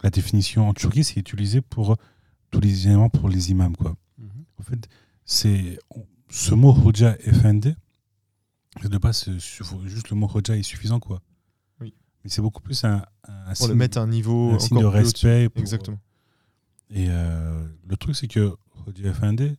la 0.04 0.10
définition, 0.10 0.68
en 0.68 0.74
Turquie, 0.74 1.02
c'est 1.02 1.18
utilisé 1.18 1.60
pour 1.60 1.96
tous 2.52 2.60
les 2.60 2.86
éléments 2.86 3.10
pour 3.10 3.28
les 3.28 3.50
imams, 3.50 3.76
quoi. 3.76 3.96
En 4.58 4.62
fait, 4.62 4.88
c'est 5.24 5.78
ce 6.30 6.54
mot 6.54 6.72
Hoja 6.84 7.16
Effendi, 7.24 7.74
de 8.82 8.98
base, 8.98 9.28
juste 9.86 10.10
le 10.10 10.16
mot 10.16 10.30
Hoja 10.32 10.56
est 10.56 10.62
suffisant, 10.62 11.00
quoi. 11.00 11.20
Oui. 11.80 11.94
Mais 12.24 12.30
c'est 12.30 12.42
beaucoup 12.42 12.60
plus 12.62 12.82
un, 12.84 13.04
un 13.28 13.54
Pour 13.54 13.66
le 13.68 13.72
signe- 13.72 13.74
mettre 13.74 13.98
à 13.98 14.02
un 14.02 14.06
niveau 14.08 14.50
un 14.50 14.54
encore 14.54 14.60
signe 14.60 14.80
de 14.80 14.84
respect. 14.86 15.48
pour- 15.48 15.60
Exactement. 15.60 15.98
Et 16.90 17.06
euh, 17.08 17.66
le 17.86 17.96
truc, 17.96 18.14
c'est 18.16 18.28
que 18.28 18.54
Hoja 18.86 19.08
Effendi, 19.10 19.56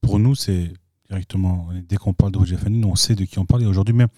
pour 0.00 0.18
nous, 0.18 0.34
c'est 0.34 0.72
directement, 1.08 1.68
dès 1.88 1.96
qu'on 1.96 2.12
parle 2.14 2.32
de 2.32 2.52
Effendi, 2.52 2.78
nous, 2.78 2.88
on 2.88 2.96
sait 2.96 3.14
de 3.14 3.24
qui 3.24 3.38
on 3.38 3.46
parle. 3.46 3.62
Et 3.62 3.66
aujourd'hui, 3.66 3.94
même, 3.94 4.08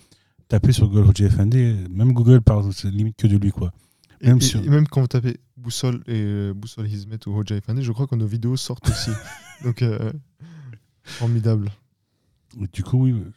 taper 0.48 0.72
sur 0.72 0.88
Google 0.88 1.08
Hoja 1.10 1.26
Effendi, 1.26 1.74
même 1.90 2.12
Google 2.12 2.40
parle 2.40 2.68
limite 2.84 3.16
que 3.16 3.26
de 3.26 3.36
lui, 3.36 3.50
quoi. 3.52 3.72
Et, 4.20 4.28
Même 4.28 4.38
et- 4.38 4.40
sur- 4.40 4.62
et 4.64 4.68
même 4.68 4.86
quand 4.88 5.00
vous 5.02 5.06
tapez 5.06 5.38
Boussole 5.56 6.02
et 6.06 6.20
euh, 6.20 6.54
Boussole 6.54 6.88
Hizmet 6.88 7.18
ou 7.26 7.36
Hoja 7.36 7.56
Efendi, 7.56 7.82
je 7.82 7.92
crois 7.92 8.06
que 8.06 8.14
nos 8.16 8.26
vidéos 8.26 8.56
sortent 8.56 8.88
aussi. 8.88 9.10
Donc, 9.64 9.82
euh, 9.82 10.12
formidable. 11.02 11.70
Du 12.72 12.82
coup, 12.82 13.04
oui, 13.04 13.12
euh, 13.12 13.32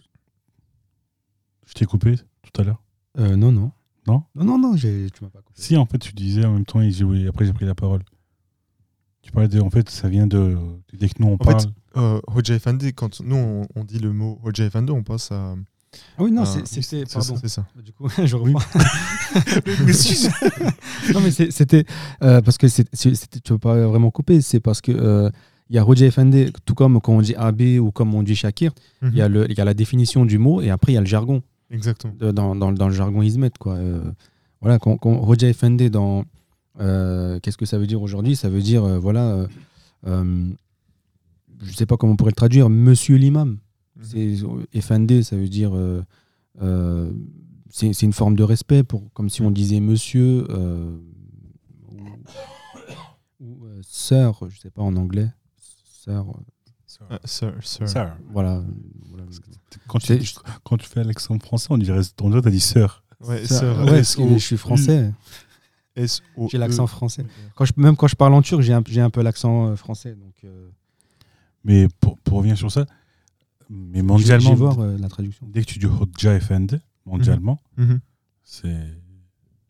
je 1.66 1.74
t'ai 1.74 1.86
coupé 1.86 2.16
tout 2.44 2.62
à 2.62 2.64
l'heure. 2.64 2.82
Euh, 3.20 3.36
non, 3.36 3.52
non. 3.52 3.72
Non? 4.08 4.24
Non, 4.36 4.46
non, 4.46 4.58
non, 4.58 4.76
j'ai- 4.78 5.10
tu 5.12 5.24
m'as 5.24 5.30
pas 5.30 5.42
coupé. 5.42 5.62
Si, 5.62 5.76
en 5.76 5.86
fait, 5.86 5.98
tu 5.98 6.14
disais 6.14 6.46
en 6.46 6.54
même 6.54 6.66
temps, 6.66 6.82
et 6.82 7.04
oui, 7.04 7.28
après 7.28 7.46
j'ai 7.46 7.54
pris 7.54 7.66
la 7.66 7.76
parole. 7.76 8.04
Tu 9.22 9.32
parlais 9.34 9.50
de, 9.50 9.60
en 9.60 9.70
fait, 9.70 9.90
ça 9.90 10.08
vient 10.08 10.28
de, 10.28 10.58
dès 10.94 11.10
que 11.10 11.16
nous 11.22 11.28
on 11.28 11.34
En 11.34 11.38
fait, 11.38 11.44
parle. 11.52 11.66
Euh, 11.98 12.22
Hoja 12.28 12.56
Efendi, 12.56 12.94
quand 12.94 13.20
nous 13.20 13.36
on, 13.36 13.68
on 13.76 13.84
dit 13.84 14.00
le 14.00 14.14
mot 14.14 14.40
Hoja 14.44 14.64
Efendi, 14.66 14.92
on 14.92 15.04
pense 15.04 15.32
à. 15.32 15.56
Ah 16.18 16.24
oui, 16.24 16.32
non, 16.32 16.44
à- 16.44 16.46
c'est- 16.46 16.94
oui, 16.96 17.04
Pardon. 17.12 17.36
C'est 17.42 17.48
ça. 17.50 17.66
Du 17.84 17.92
coup, 17.92 18.08
je 18.24 18.36
reprends. 18.36 18.60
Si, 19.94 20.30
non, 21.14 21.20
mais 21.22 21.32
c'était. 21.32 21.86
euh, 22.24 22.42
parce 22.42 22.58
que 22.58 22.68
c'était- 22.70 22.96
tu 22.96 23.10
ne 23.10 23.40
peux 23.42 23.58
pas 23.60 23.86
vraiment 23.88 24.10
couper. 24.12 24.40
C'est 24.42 24.60
parce 24.62 24.80
que. 24.82 25.30
Il 25.70 25.76
y 25.76 25.80
a 25.80 25.84
Roger 25.84 26.06
Effendi, 26.08 26.52
tout 26.66 26.74
comme 26.76 27.00
quand 27.02 27.14
on 27.14 27.22
dit 27.22 27.36
AB 27.36 27.62
ou 27.82 27.92
comme 27.92 28.14
on 28.16 28.24
dit 28.24 28.36
Shakir, 28.36 28.72
il 29.02 29.14
y, 29.16 29.22
a 29.22 29.28
le- 29.28 29.50
il 29.52 29.58
y 29.58 29.62
a 29.62 29.66
la 29.66 29.74
définition 29.74 30.26
du 30.26 30.38
mot 30.38 30.62
et 30.62 30.70
après 30.70 30.92
il 30.94 30.96
y 30.96 30.98
a 30.98 31.02
le 31.02 31.08
jargon. 31.08 31.42
Exactement. 31.70 32.14
dans, 32.34 32.56
dans- 32.56 32.72
dans 32.72 32.88
le 32.88 32.94
jargon 32.94 33.22
Hizmet. 33.22 33.52
Quoi. 33.60 33.74
Euh, 33.76 34.02
voilà, 34.62 34.80
quand, 34.80 34.98
quand 34.98 35.18
Roger 35.20 35.52
dans. 35.92 36.24
euh, 36.80 37.40
Qu'est-ce 37.42 37.58
que 37.58 37.66
ça 37.66 37.78
veut 37.78 37.88
dire 37.88 38.02
aujourd'hui? 38.02 38.36
Ça 38.36 38.50
veut 38.50 38.62
dire, 38.62 38.84
euh, 38.86 38.98
voilà. 39.00 39.26
euh, 39.32 39.48
euh, 40.08 40.50
je 41.62 41.68
ne 41.70 41.74
sais 41.76 41.86
pas 41.86 41.98
comment 41.98 42.14
on 42.14 42.16
pourrait 42.16 42.32
le 42.32 42.36
traduire, 42.36 42.70
monsieur 42.70 43.18
l'imam. 43.18 43.58
C'est 44.02 44.36
Effendi, 44.74 45.24
ça 45.24 45.36
veut 45.36 45.50
dire. 45.50 45.74
c'est 47.70 48.02
une 48.04 48.14
forme 48.14 48.36
de 48.36 48.44
respect, 48.44 48.84
pour, 48.84 49.12
comme 49.14 49.30
si 49.30 49.42
on 49.42 49.52
disait 49.52 49.80
monsieur 49.82 50.46
ou, 53.40 53.66
sœur, 53.82 54.40
je 54.50 54.56
ne 54.56 54.60
sais 54.60 54.70
pas 54.72 54.82
en 54.82 54.96
anglais. 54.96 55.30
Sœur, 56.86 57.08
euh, 57.12 57.17
sir, 57.26 57.54
sir. 57.62 57.89
Sœur. 57.89 58.17
voilà. 58.32 58.63
voilà. 59.10 59.26
Quand, 59.88 60.00
tu, 60.00 60.17
quand 60.63 60.78
tu 60.78 60.88
fais 60.88 61.04
l'accent 61.04 61.38
français, 61.39 61.67
on 61.70 61.78
dirait, 61.78 62.00
on 62.22 62.30
dirait, 62.30 62.41
t'as 62.41 62.50
dit 62.50 62.60
sœur. 62.62 63.04
Ouais, 63.22 63.46
Sœur, 63.46 63.76
sir. 63.76 63.86
ouais, 63.86 63.98
parce 63.98 64.15
que 64.15 64.34
je 64.34 64.38
suis 64.38 64.58
français. 64.58 65.12
J'ai 65.98 66.58
l'accent 66.58 66.88
français. 66.88 67.26
Quand 67.56 67.65
je, 67.65 67.74
même 67.78 67.96
quand 67.96 68.08
je 68.08 68.15
parle 68.15 68.34
en 68.34 68.41
turc, 68.41 68.62
j'ai 68.62 68.74
un, 68.74 68.82
peu 69.10 69.22
l'accent 69.22 69.67
euh, 69.67 69.76
français. 69.76 70.15
Donc, 70.15 70.36
euh, 70.43 70.70
Mais 71.63 71.88
pour, 72.00 72.17
pour 72.20 72.38
revenir 72.38 72.58
sur 72.58 72.72
ça, 72.72 72.86
mais 73.70 74.02
mondialement, 74.02 74.52
vais 74.52 74.56
voir 74.56 74.80
euh, 74.80 74.98
la 74.98 75.10
traduction. 75.10 75.46
dès 75.50 75.62
que 75.62 75.65
tu 75.65 75.80
dis 75.80 75.88
Hoja 75.88 76.36
Effendi, 76.36 76.78
mondialement, 77.06 77.60
Mhm. 77.78 78.00
c'est 78.43 78.88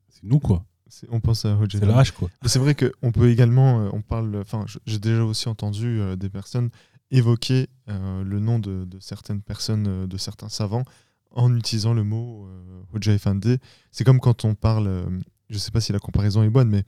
c'est 0.09 0.23
nous, 0.23 0.39
quoi. 0.39 0.65
On 1.09 1.19
pense 1.19 1.45
à 1.45 1.55
Hoja 1.55 1.79
C'est 1.79 1.89
hache, 1.89 2.11
quoi. 2.11 2.29
C'est 2.45 2.59
vrai 2.59 2.75
qu'on 2.75 3.11
peut 3.11 3.29
également, 3.29 3.81
euh, 3.81 3.89
on 3.93 4.01
parle, 4.01 4.37
enfin, 4.37 4.65
j'ai 4.85 4.99
déjà 4.99 5.23
aussi 5.23 5.49
entendu 5.49 5.99
euh, 5.99 6.15
des 6.15 6.29
personnes 6.29 6.69
évoquer 7.11 7.67
euh, 7.89 8.23
le 8.23 8.39
nom 8.39 8.59
de, 8.59 8.85
de 8.85 8.99
certaines 8.99 9.41
personnes, 9.41 10.07
de 10.07 10.17
certains 10.17 10.49
savants, 10.49 10.83
en 11.31 11.55
utilisant 11.55 11.93
le 11.93 12.03
mot 12.03 12.47
euh, 12.47 12.81
Hoja 12.93 13.13
Efendi. 13.13 13.57
C'est 13.91 14.03
comme 14.03 14.19
quand 14.19 14.45
on 14.45 14.55
parle, 14.55 14.87
euh, 14.87 15.05
je 15.49 15.57
sais 15.57 15.71
pas 15.71 15.81
si 15.81 15.91
la 15.91 15.99
comparaison 15.99 16.43
est 16.43 16.49
bonne, 16.49 16.69
mais 16.69 16.83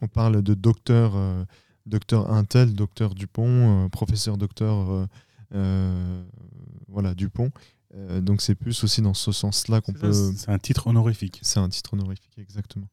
on 0.00 0.08
parle 0.08 0.42
de 0.42 0.54
docteur, 0.54 1.12
euh, 1.14 1.44
docteur 1.86 2.32
Intel, 2.32 2.74
docteur 2.74 3.14
Dupont, 3.14 3.84
euh, 3.84 3.88
professeur 3.88 4.38
docteur, 4.38 4.90
euh, 4.90 5.06
euh, 5.54 6.22
voilà, 6.88 7.14
Dupont. 7.14 7.50
Euh, 7.94 8.20
donc 8.20 8.40
c'est 8.40 8.54
plus 8.54 8.84
aussi 8.84 9.02
dans 9.02 9.14
ce 9.14 9.32
sens-là 9.32 9.80
qu'on 9.80 9.92
peut. 9.92 10.12
C'est 10.12 10.48
un 10.50 10.58
titre 10.58 10.86
honorifique. 10.86 11.40
C'est 11.42 11.58
un 11.58 11.68
titre 11.68 11.94
honorifique, 11.94 12.38
exactement. 12.38 12.86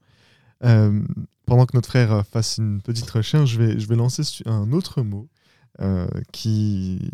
Euh, 0.63 1.04
pendant 1.46 1.65
que 1.65 1.76
notre 1.76 1.89
frère 1.89 2.26
fasse 2.26 2.58
une 2.58 2.82
petite 2.82 3.10
recherche, 3.10 3.52
je 3.52 3.62
vais, 3.62 3.80
je 3.80 3.88
vais 3.88 3.96
lancer 3.96 4.24
un 4.46 4.72
autre 4.72 5.02
mot 5.02 5.30
euh, 5.80 6.08
qui, 6.32 7.12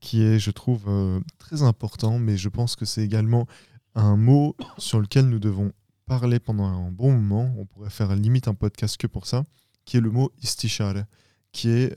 qui 0.00 0.22
est, 0.22 0.38
je 0.38 0.50
trouve, 0.50 0.84
euh, 0.88 1.20
très 1.38 1.62
important, 1.62 2.18
mais 2.18 2.36
je 2.36 2.48
pense 2.48 2.76
que 2.76 2.84
c'est 2.84 3.02
également 3.02 3.46
un 3.94 4.16
mot 4.16 4.56
sur 4.78 5.00
lequel 5.00 5.28
nous 5.28 5.38
devons 5.38 5.72
parler 6.06 6.40
pendant 6.40 6.66
un 6.66 6.90
bon 6.90 7.12
moment. 7.12 7.54
On 7.56 7.64
pourrait 7.64 7.90
faire 7.90 8.14
limite 8.14 8.48
un 8.48 8.54
podcast 8.54 8.96
que 8.96 9.06
pour 9.06 9.26
ça, 9.26 9.44
qui 9.84 9.96
est 9.96 10.00
le 10.00 10.10
mot 10.10 10.32
istishare, 10.42 11.04
qui 11.52 11.68
est 11.68 11.94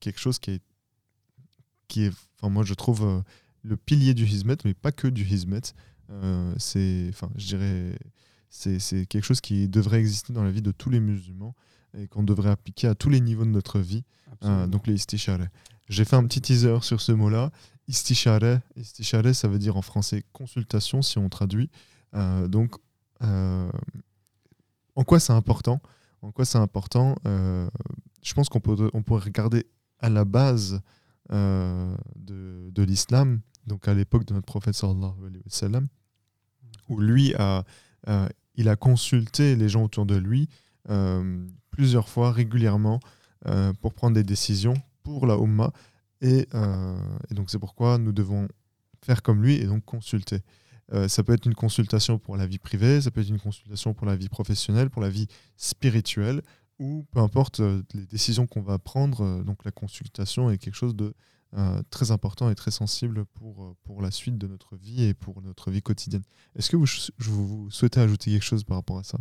quelque 0.00 0.20
chose 0.20 0.38
qui 0.38 0.52
est, 0.52 0.62
qui 1.88 2.04
est, 2.04 2.12
enfin 2.40 2.50
moi 2.50 2.62
je 2.62 2.74
trouve 2.74 3.24
le 3.62 3.76
pilier 3.76 4.14
du 4.14 4.24
hizmet, 4.24 4.56
mais 4.64 4.74
pas 4.74 4.92
que 4.92 5.08
du 5.08 5.24
hizmet. 5.24 5.60
C'est, 6.56 7.06
enfin, 7.10 7.28
je 7.36 7.46
dirais, 7.48 7.98
c'est, 8.50 9.06
quelque 9.06 9.24
chose 9.24 9.40
qui 9.40 9.68
devrait 9.68 9.98
exister 9.98 10.32
dans 10.32 10.42
la 10.42 10.50
vie 10.50 10.62
de 10.62 10.72
tous 10.72 10.90
les 10.90 11.00
musulmans 11.00 11.54
et 11.96 12.06
qu'on 12.08 12.22
devrait 12.22 12.50
appliquer 12.50 12.88
à 12.88 12.94
tous 12.94 13.10
les 13.10 13.20
niveaux 13.20 13.44
de 13.44 13.50
notre 13.50 13.78
vie. 13.78 14.04
Euh, 14.44 14.66
donc 14.66 14.86
les 14.86 14.94
istishare. 14.94 15.48
J'ai 15.88 16.04
fait 16.04 16.16
un 16.16 16.24
petit 16.24 16.40
teaser 16.40 16.78
sur 16.82 17.00
ce 17.00 17.12
mot-là. 17.12 17.50
Istishare, 17.88 18.60
istishare, 18.76 19.34
ça 19.34 19.48
veut 19.48 19.58
dire 19.58 19.76
en 19.76 19.82
français 19.82 20.24
consultation 20.32 21.02
si 21.02 21.18
on 21.18 21.28
traduit. 21.28 21.70
Euh, 22.14 22.46
donc, 22.46 22.74
euh, 23.22 23.70
en 24.94 25.04
quoi 25.04 25.18
c'est 25.18 25.32
important? 25.32 25.80
En 26.22 26.30
quoi 26.30 26.44
c'est 26.44 26.58
important? 26.58 27.14
Je 27.24 28.34
pense 28.34 28.48
qu'on 28.48 28.60
peut, 28.60 28.90
on 28.92 29.02
pourrait 29.02 29.24
regarder 29.24 29.66
à 30.00 30.08
la 30.08 30.24
base 30.24 30.80
de, 31.30 31.96
de 32.70 32.82
l'islam, 32.82 33.40
donc 33.66 33.86
à 33.88 33.94
l'époque 33.94 34.24
de 34.24 34.34
notre 34.34 34.46
prophète 34.46 34.74
sallallahu 34.74 35.12
alayhi 35.20 35.42
wa 35.44 35.50
sallam, 35.50 35.88
où 36.88 36.98
lui 36.98 37.34
a, 37.34 37.64
il 38.58 38.68
a 38.68 38.76
consulté 38.76 39.56
les 39.56 39.68
gens 39.68 39.84
autour 39.84 40.04
de 40.04 40.16
lui 40.16 40.48
euh, 40.90 41.46
plusieurs 41.70 42.08
fois, 42.08 42.32
régulièrement, 42.32 42.98
euh, 43.46 43.72
pour 43.80 43.94
prendre 43.94 44.14
des 44.14 44.24
décisions 44.24 44.74
pour 45.04 45.26
la 45.26 45.36
Ummah. 45.36 45.72
Et, 46.20 46.48
euh, 46.54 46.98
et 47.30 47.34
donc 47.34 47.50
c'est 47.50 47.58
pourquoi 47.58 47.98
nous 47.98 48.12
devons 48.12 48.48
faire 49.00 49.22
comme 49.22 49.42
lui 49.42 49.54
et 49.54 49.64
donc 49.64 49.84
consulter. 49.84 50.42
Ça 51.06 51.22
peut 51.22 51.34
être 51.34 51.44
une 51.44 51.54
consultation 51.54 52.18
pour 52.18 52.38
la 52.38 52.46
vie 52.46 52.58
privée, 52.58 53.02
ça 53.02 53.10
peut 53.10 53.20
être 53.20 53.28
une 53.28 53.38
consultation 53.38 53.92
pour 53.92 54.06
la 54.06 54.16
vie 54.16 54.30
professionnelle, 54.30 54.88
pour 54.88 55.02
la 55.02 55.10
vie 55.10 55.26
spirituelle, 55.58 56.40
ou 56.78 57.04
peu 57.10 57.20
importe 57.20 57.60
les 57.60 58.06
décisions 58.06 58.46
qu'on 58.46 58.62
va 58.62 58.78
prendre. 58.78 59.44
donc 59.44 59.66
la 59.66 59.70
consultation 59.70 60.50
est 60.50 60.56
quelque 60.56 60.76
chose 60.76 60.96
de 60.96 61.12
euh, 61.56 61.82
très 61.90 62.10
important 62.10 62.50
et 62.50 62.54
très 62.54 62.70
sensible 62.70 63.24
pour, 63.24 63.64
euh, 63.64 63.74
pour 63.84 64.02
la 64.02 64.10
suite 64.10 64.36
de 64.36 64.46
notre 64.46 64.76
vie 64.76 65.04
et 65.04 65.14
pour 65.14 65.40
notre 65.42 65.70
vie 65.70 65.80
quotidienne. 65.82 66.22
Est-ce 66.56 66.70
que 66.70 66.76
vous, 66.76 66.86
vous- 67.18 67.70
souhaitez 67.70 68.00
ajouter 68.00 68.30
quelque 68.32 68.44
chose 68.44 68.64
par 68.64 68.76
rapport 68.76 68.98
à 68.98 69.04
ça? 69.04 69.18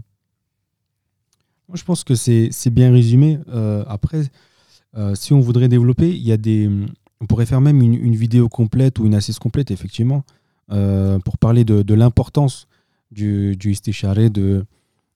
Moi, 1.70 1.78
je 1.78 1.84
pense 1.84 2.04
que 2.04 2.16
c'est 2.16 2.70
bien 2.70 2.92
résumé. 2.92 3.40
Euh, 3.50 3.84
après, 3.88 4.24
euh, 4.96 5.16
si 5.16 5.34
on 5.34 5.40
voudrait 5.42 5.68
développer, 5.70 6.10
il 6.10 6.22
y 6.24 6.32
a 6.32 6.38
des. 6.38 6.70
On 7.20 7.26
pourrait 7.26 7.46
faire 7.46 7.62
même 7.62 7.82
une, 7.82 7.94
une 7.96 8.16
vidéo 8.16 8.48
complète 8.50 9.00
ou 9.00 9.06
une 9.06 9.16
assise 9.16 9.40
complète, 9.40 9.72
effectivement, 9.72 10.24
pour 10.68 11.38
parler 11.40 11.66
de, 11.66 11.82
de 11.82 11.94
l'importance 11.94 12.68
du, 13.12 13.56
du 13.58 13.72
isticharé, 13.72 14.30
de, 14.30 14.66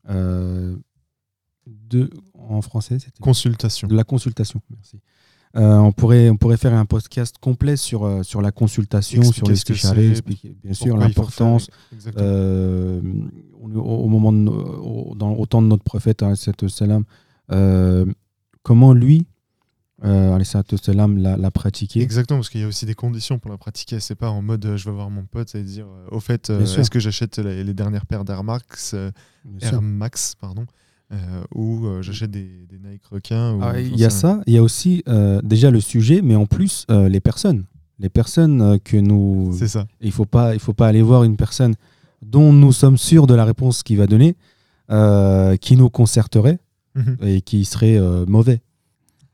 de. 0.08 2.10
En 2.34 2.62
français, 2.62 3.00
c'était 3.00 3.22
Consultation. 3.22 3.88
de 3.88 3.96
la 3.96 4.04
consultation. 4.04 4.62
Merci. 4.72 5.00
Euh, 5.58 5.76
on, 5.78 5.92
pourrait, 5.92 6.30
on 6.30 6.38
pourrait 6.38 6.56
faire 6.58 6.74
un 6.74 6.86
podcast 6.86 7.36
complet 7.40 7.76
sur, 7.76 8.06
euh, 8.06 8.24
sur 8.24 8.42
la 8.42 8.52
consultation, 8.52 9.22
sur 9.22 9.50
Expliquer 9.50 9.80
c'est, 9.82 10.08
expliquer 10.08 10.56
bien 10.64 10.74
sûr 10.74 10.96
l'importance, 10.96 11.68
euh, 12.18 13.02
au, 13.60 13.68
au 13.70 14.08
moment 14.08 14.32
de 14.32 14.38
no- 14.38 14.54
au, 15.12 15.16
dans, 15.16 15.34
au 15.34 15.46
temps 15.46 15.62
de 15.62 15.68
notre 15.68 15.84
prophète 15.84 16.22
wassalam, 16.22 17.04
euh, 17.52 18.06
comment 18.64 18.94
lui 18.94 19.26
euh, 20.06 20.38
wassalam, 20.38 21.18
l'a, 21.18 21.36
l'a 21.36 21.52
Exactement, 22.02 22.40
parce 22.40 22.50
qu'il 22.50 22.62
y 22.62 22.64
a 22.64 22.68
aussi 22.68 22.86
des 22.86 22.96
conditions 22.96 23.38
pour 23.38 23.52
la 23.52 23.58
pratiquer. 23.58 24.00
C'est 24.00 24.16
pas 24.16 24.30
en 24.30 24.42
mode 24.42 24.76
je 24.78 24.86
vais 24.86 24.96
voir 24.96 25.10
mon 25.10 25.26
pote 25.26 25.54
et 25.56 25.64
dire 25.64 25.86
au 26.12 26.22
fait, 26.22 26.50
est-ce 26.50 26.90
que 26.90 27.00
j'achète 27.00 27.40
les, 27.40 27.64
les 27.66 27.74
dernières 27.74 28.06
paires 28.06 28.24
d'Air 28.24 28.44
Max. 28.46 28.96
Air 29.62 29.82
Max 29.82 30.34
pardon, 30.40 30.66
euh, 31.12 31.44
ou 31.54 31.86
euh, 31.86 32.02
j'achète 32.02 32.32
des, 32.32 32.66
des 32.70 32.80
Nike 32.80 33.06
requins. 33.12 33.60
Ah, 33.62 33.80
il 33.80 33.98
y 34.00 34.06
a 34.06 34.10
ça, 34.10 34.42
il 34.48 34.54
y 34.54 34.58
a 34.58 34.64
aussi 34.64 35.04
euh, 35.08 35.42
déjà 35.44 35.70
le 35.72 35.80
sujet, 35.82 36.22
mais 36.22 36.36
en 36.36 36.46
plus 36.46 36.86
euh, 36.90 37.10
les 37.10 37.20
personnes. 37.20 37.66
Les 38.00 38.10
personnes 38.10 38.80
que 38.80 38.98
nous. 38.98 39.54
C'est 39.58 39.68
ça. 39.68 39.86
Il 40.02 40.08
ne 40.08 40.12
faut, 40.12 40.26
pas- 40.26 40.54
il 40.56 40.60
faut 40.60 40.74
pas 40.74 40.88
aller 40.88 41.02
voir 41.04 41.24
une 41.24 41.36
personne 41.38 41.76
dont 42.24 42.52
nous 42.54 42.72
sommes 42.72 42.98
sûrs 42.98 43.28
de 43.28 43.34
la 43.36 43.46
réponse 43.46 43.84
qu'il 43.84 43.98
va 43.98 44.08
donner, 44.08 44.36
euh, 44.90 45.56
qui 45.58 45.76
nous 45.76 45.90
concerterait 45.90 46.60
Mhm. 46.96 47.18
et 47.22 47.42
qui 47.42 47.64
serait 47.64 47.98
euh, 47.98 48.26
mauvais. 48.28 48.62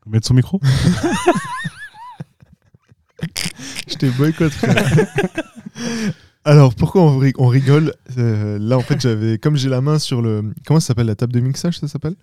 Mettre 0.06 0.26
son 0.28 0.34
micro 0.34 0.60
Je 3.88 3.94
t'ai 3.96 4.10
boycotté. 4.10 4.54
Alors 6.48 6.74
pourquoi 6.74 7.02
on, 7.02 7.18
ri- 7.18 7.34
on 7.38 7.46
rigole 7.48 7.92
Euh, 8.16 8.58
Là 8.58 8.76
en 8.78 8.80
fait 8.80 9.00
j'avais, 9.00 9.38
comme 9.38 9.56
j'ai 9.56 9.68
la 9.68 9.80
main 9.80 9.98
sur 9.98 10.22
le, 10.22 10.52
comment 10.66 10.80
ça 10.80 10.88
s'appelle 10.88 11.06
la 11.06 11.14
table 11.14 11.32
de 11.32 11.40
mixage 11.40 11.78
ça 11.78 11.88
s'appelle 11.88 12.14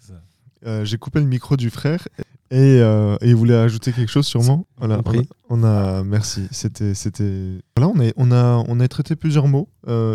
Euh, 0.66 0.84
J'ai 0.84 0.98
coupé 0.98 1.20
le 1.20 1.28
micro 1.28 1.56
du 1.58 1.70
frère 1.70 2.08
et, 2.52 2.58
euh, 2.82 3.18
et 3.22 3.30
il 3.30 3.36
voulait 3.36 3.56
ajouter 3.56 3.92
quelque 3.92 4.10
chose 4.12 4.26
sûrement. 4.26 4.66
Voilà, 4.78 4.96
on 4.98 5.00
a, 5.00 5.04
on 5.50 5.64
a- 5.64 6.04
merci. 6.04 6.48
C'était, 6.52 6.94
c'était. 6.94 7.60
Voilà, 7.76 7.92
on 7.96 8.00
a, 8.00 8.12
on 8.18 8.32
a, 8.32 8.64
on 8.68 8.80
a 8.80 8.88
traité 8.88 9.16
plusieurs 9.16 9.48
mots 9.48 9.68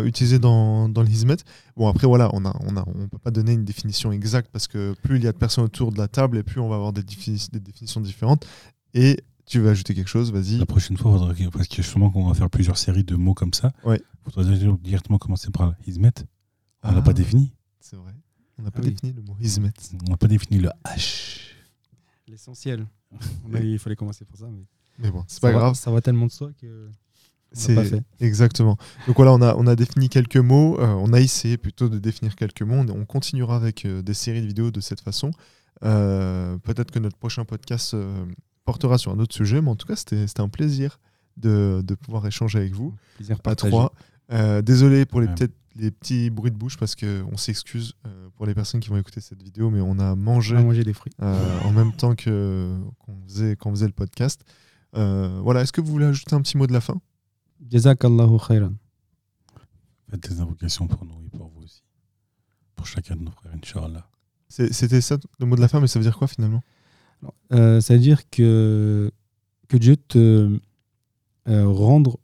utilisés 0.05 0.39
dans, 0.39 0.89
dans 0.89 1.03
le 1.03 1.09
Hizmet. 1.09 1.37
Bon 1.77 1.87
après 1.87 2.07
voilà, 2.07 2.29
on 2.33 2.43
a, 2.45 2.53
on 2.67 2.75
a, 2.77 2.83
on 2.87 3.07
peut 3.07 3.17
pas 3.17 3.31
donner 3.31 3.53
une 3.53 3.63
définition 3.65 4.11
exacte 4.11 4.49
parce 4.51 4.67
que 4.67 4.93
plus 5.03 5.17
il 5.17 5.23
y 5.23 5.27
a 5.27 5.31
de 5.31 5.37
personnes 5.37 5.63
autour 5.65 5.91
de 5.93 5.97
la 5.97 6.07
table 6.09 6.37
et 6.37 6.43
plus 6.43 6.59
on 6.59 6.67
va 6.69 6.75
avoir 6.75 6.91
des, 6.93 7.03
défini- 7.03 7.49
des 7.51 7.59
définitions 7.61 8.01
différentes. 8.01 8.45
Et 8.93 9.17
tu 9.45 9.59
veux 9.59 9.69
ajouter 9.69 9.93
quelque 9.95 10.07
chose? 10.09 10.31
Vas-y. 10.31 10.57
La 10.57 10.65
prochaine 10.65 10.97
fois, 10.97 11.11
faudra 11.11 11.33
que- 11.33 11.49
parce 11.49 11.67
que 11.67 11.77
justement, 11.77 12.09
qu'on 12.09 12.27
va 12.27 12.33
faire 12.33 12.49
plusieurs 12.49 12.77
séries 12.77 13.03
de 13.03 13.15
mots 13.15 13.33
comme 13.33 13.53
ça, 13.53 13.71
Ouais. 13.83 14.01
faudra 14.23 14.43
déjà 14.43 14.71
directement 14.81 15.17
commencer 15.17 15.49
par 15.51 15.73
Hizmet. 15.85 16.11
On 16.83 16.91
l'a 16.91 16.97
Ah. 16.97 17.01
pas 17.01 17.13
défini. 17.13 17.51
C'est 17.79 17.95
vrai. 17.95 18.13
On 18.57 18.63
n'a 18.63 18.71
pas 18.71 18.79
Ah 18.81 18.85
oui. 18.85 18.91
défini 18.91 19.13
le 19.13 19.21
mot 19.21 19.35
Hizmet. 19.39 19.71
On 20.07 20.11
n'a 20.11 20.17
pas 20.17 20.27
défini 20.27 20.59
le 20.59 20.69
H. 20.85 21.39
L'essentiel. 22.27 22.85
il 23.63 23.79
fallait 23.79 23.95
commencer 23.95 24.25
pour 24.25 24.37
ça. 24.37 24.45
Mais 24.51 24.63
Mais 24.99 25.11
bon, 25.11 25.23
c'est 25.27 25.41
pas 25.41 25.51
va- 25.51 25.57
grave. 25.59 25.75
Ça 25.75 25.91
va 25.91 26.01
tellement 26.01 26.27
de 26.27 26.31
soi 26.31 26.51
que. 26.59 26.89
C'est 27.53 27.75
l'a 27.75 27.81
pas 27.83 27.87
fait. 27.89 28.03
exactement. 28.21 28.77
Donc 29.07 29.17
voilà, 29.17 29.33
on 29.33 29.41
a, 29.41 29.55
on 29.57 29.67
a 29.67 29.75
défini 29.75 30.07
quelques 30.07 30.37
mots. 30.37 30.79
euh, 30.79 30.87
on 30.87 31.11
a 31.11 31.19
essayé 31.19 31.57
plutôt 31.57 31.89
de 31.89 31.99
définir 31.99 32.35
quelques 32.37 32.61
mots. 32.61 32.75
On, 32.75 32.87
on 32.89 33.05
continuera 33.05 33.57
avec 33.57 33.83
euh, 33.85 34.01
des 34.01 34.13
séries 34.13 34.41
de 34.41 34.47
vidéos 34.47 34.71
de 34.71 34.79
cette 34.79 35.01
façon. 35.01 35.31
Euh, 35.83 36.57
Peut-être 36.59 36.91
que 36.91 36.99
notre 36.99 37.17
prochain 37.17 37.43
podcast 37.43 37.93
euh, 37.93 38.25
portera 38.65 38.97
sur 38.97 39.11
un 39.11 39.19
autre 39.19 39.35
sujet, 39.35 39.61
mais 39.61 39.69
en 39.69 39.75
tout 39.75 39.87
cas, 39.87 39.95
c'était 39.95 40.39
un 40.41 40.49
plaisir 40.49 40.99
de, 41.37 41.81
de 41.85 41.95
pouvoir 41.95 42.25
échanger 42.27 42.59
avec 42.59 42.73
vous 42.73 42.93
Plaisir 43.15 43.37
à 43.45 43.55
trois. 43.55 43.93
Euh, 44.31 44.61
désolé 44.61 45.05
pour 45.05 45.21
les, 45.21 45.27
Ouais. 45.27 45.35
peut-être 45.35 45.53
les 45.75 45.89
petits 45.91 46.29
bruits 46.29 46.51
de 46.51 46.57
bouche 46.57 46.77
parce 46.77 46.95
qu'on 46.95 47.37
s'excuse 47.37 47.93
euh, 48.05 48.29
pour 48.35 48.45
les 48.45 48.53
personnes 48.53 48.79
qui 48.81 48.89
vont 48.89 48.97
écouter 48.97 49.21
cette 49.21 49.41
vidéo, 49.41 49.69
mais 49.69 49.79
on 49.81 49.99
a 49.99 50.15
mangé 50.15 50.55
On 50.55 50.59
a 50.59 50.63
mangé 50.63 50.83
des 50.83 50.93
fruits. 50.93 51.13
euh, 51.21 51.59
en 51.61 51.71
même 51.71 51.93
temps 51.93 52.13
que 52.15 52.77
qu'on 52.99 53.15
faisait, 53.27 53.55
qu'on 53.55 53.71
faisait 53.71 53.87
le 53.87 53.93
podcast. 53.93 54.41
Euh, 54.95 55.39
voilà, 55.41 55.61
est-ce 55.61 55.71
que 55.71 55.79
vous 55.81 55.91
voulez 55.91 56.05
ajouter 56.05 56.35
un 56.35 56.41
petit 56.41 56.57
mot 56.57 56.67
de 56.67 56.73
la 56.73 56.81
fin? 56.81 56.99
Jazakallahu 57.69 58.37
khairan. 58.45 58.73
Faites 60.09 60.29
des 60.29 60.41
invocations 60.41 60.87
pour 60.87 61.05
nous 61.05 61.21
et 61.25 61.29
pour 61.37 61.47
vous 61.49 61.63
aussi. 61.63 61.83
Pour 62.75 62.85
chacun 62.87 63.15
de 63.15 63.21
nos 63.21 63.31
frères, 63.31 63.53
Inch'Allah. 63.55 64.07
C'était 64.49 64.99
ça 64.99 65.17
le 65.39 65.45
mot 65.45 65.55
de 65.55 65.61
la 65.61 65.69
fin, 65.69 65.79
mais 65.79 65.87
ça 65.87 65.97
veut 65.99 66.03
dire 66.03 66.17
quoi 66.17 66.27
finalement? 66.27 66.61
Euh, 67.53 67.79
C'est-à-dire 67.81 68.29
que, 68.29 69.11
que 69.67 69.77
Dieu 69.77 69.95
te, 69.97 70.57
euh, 71.47 71.67
rendre, 71.67 72.19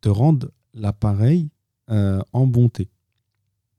te 0.00 0.08
rende 0.08 0.50
l'appareil 0.74 1.48
euh, 1.90 2.20
en 2.32 2.46
bonté. 2.46 2.88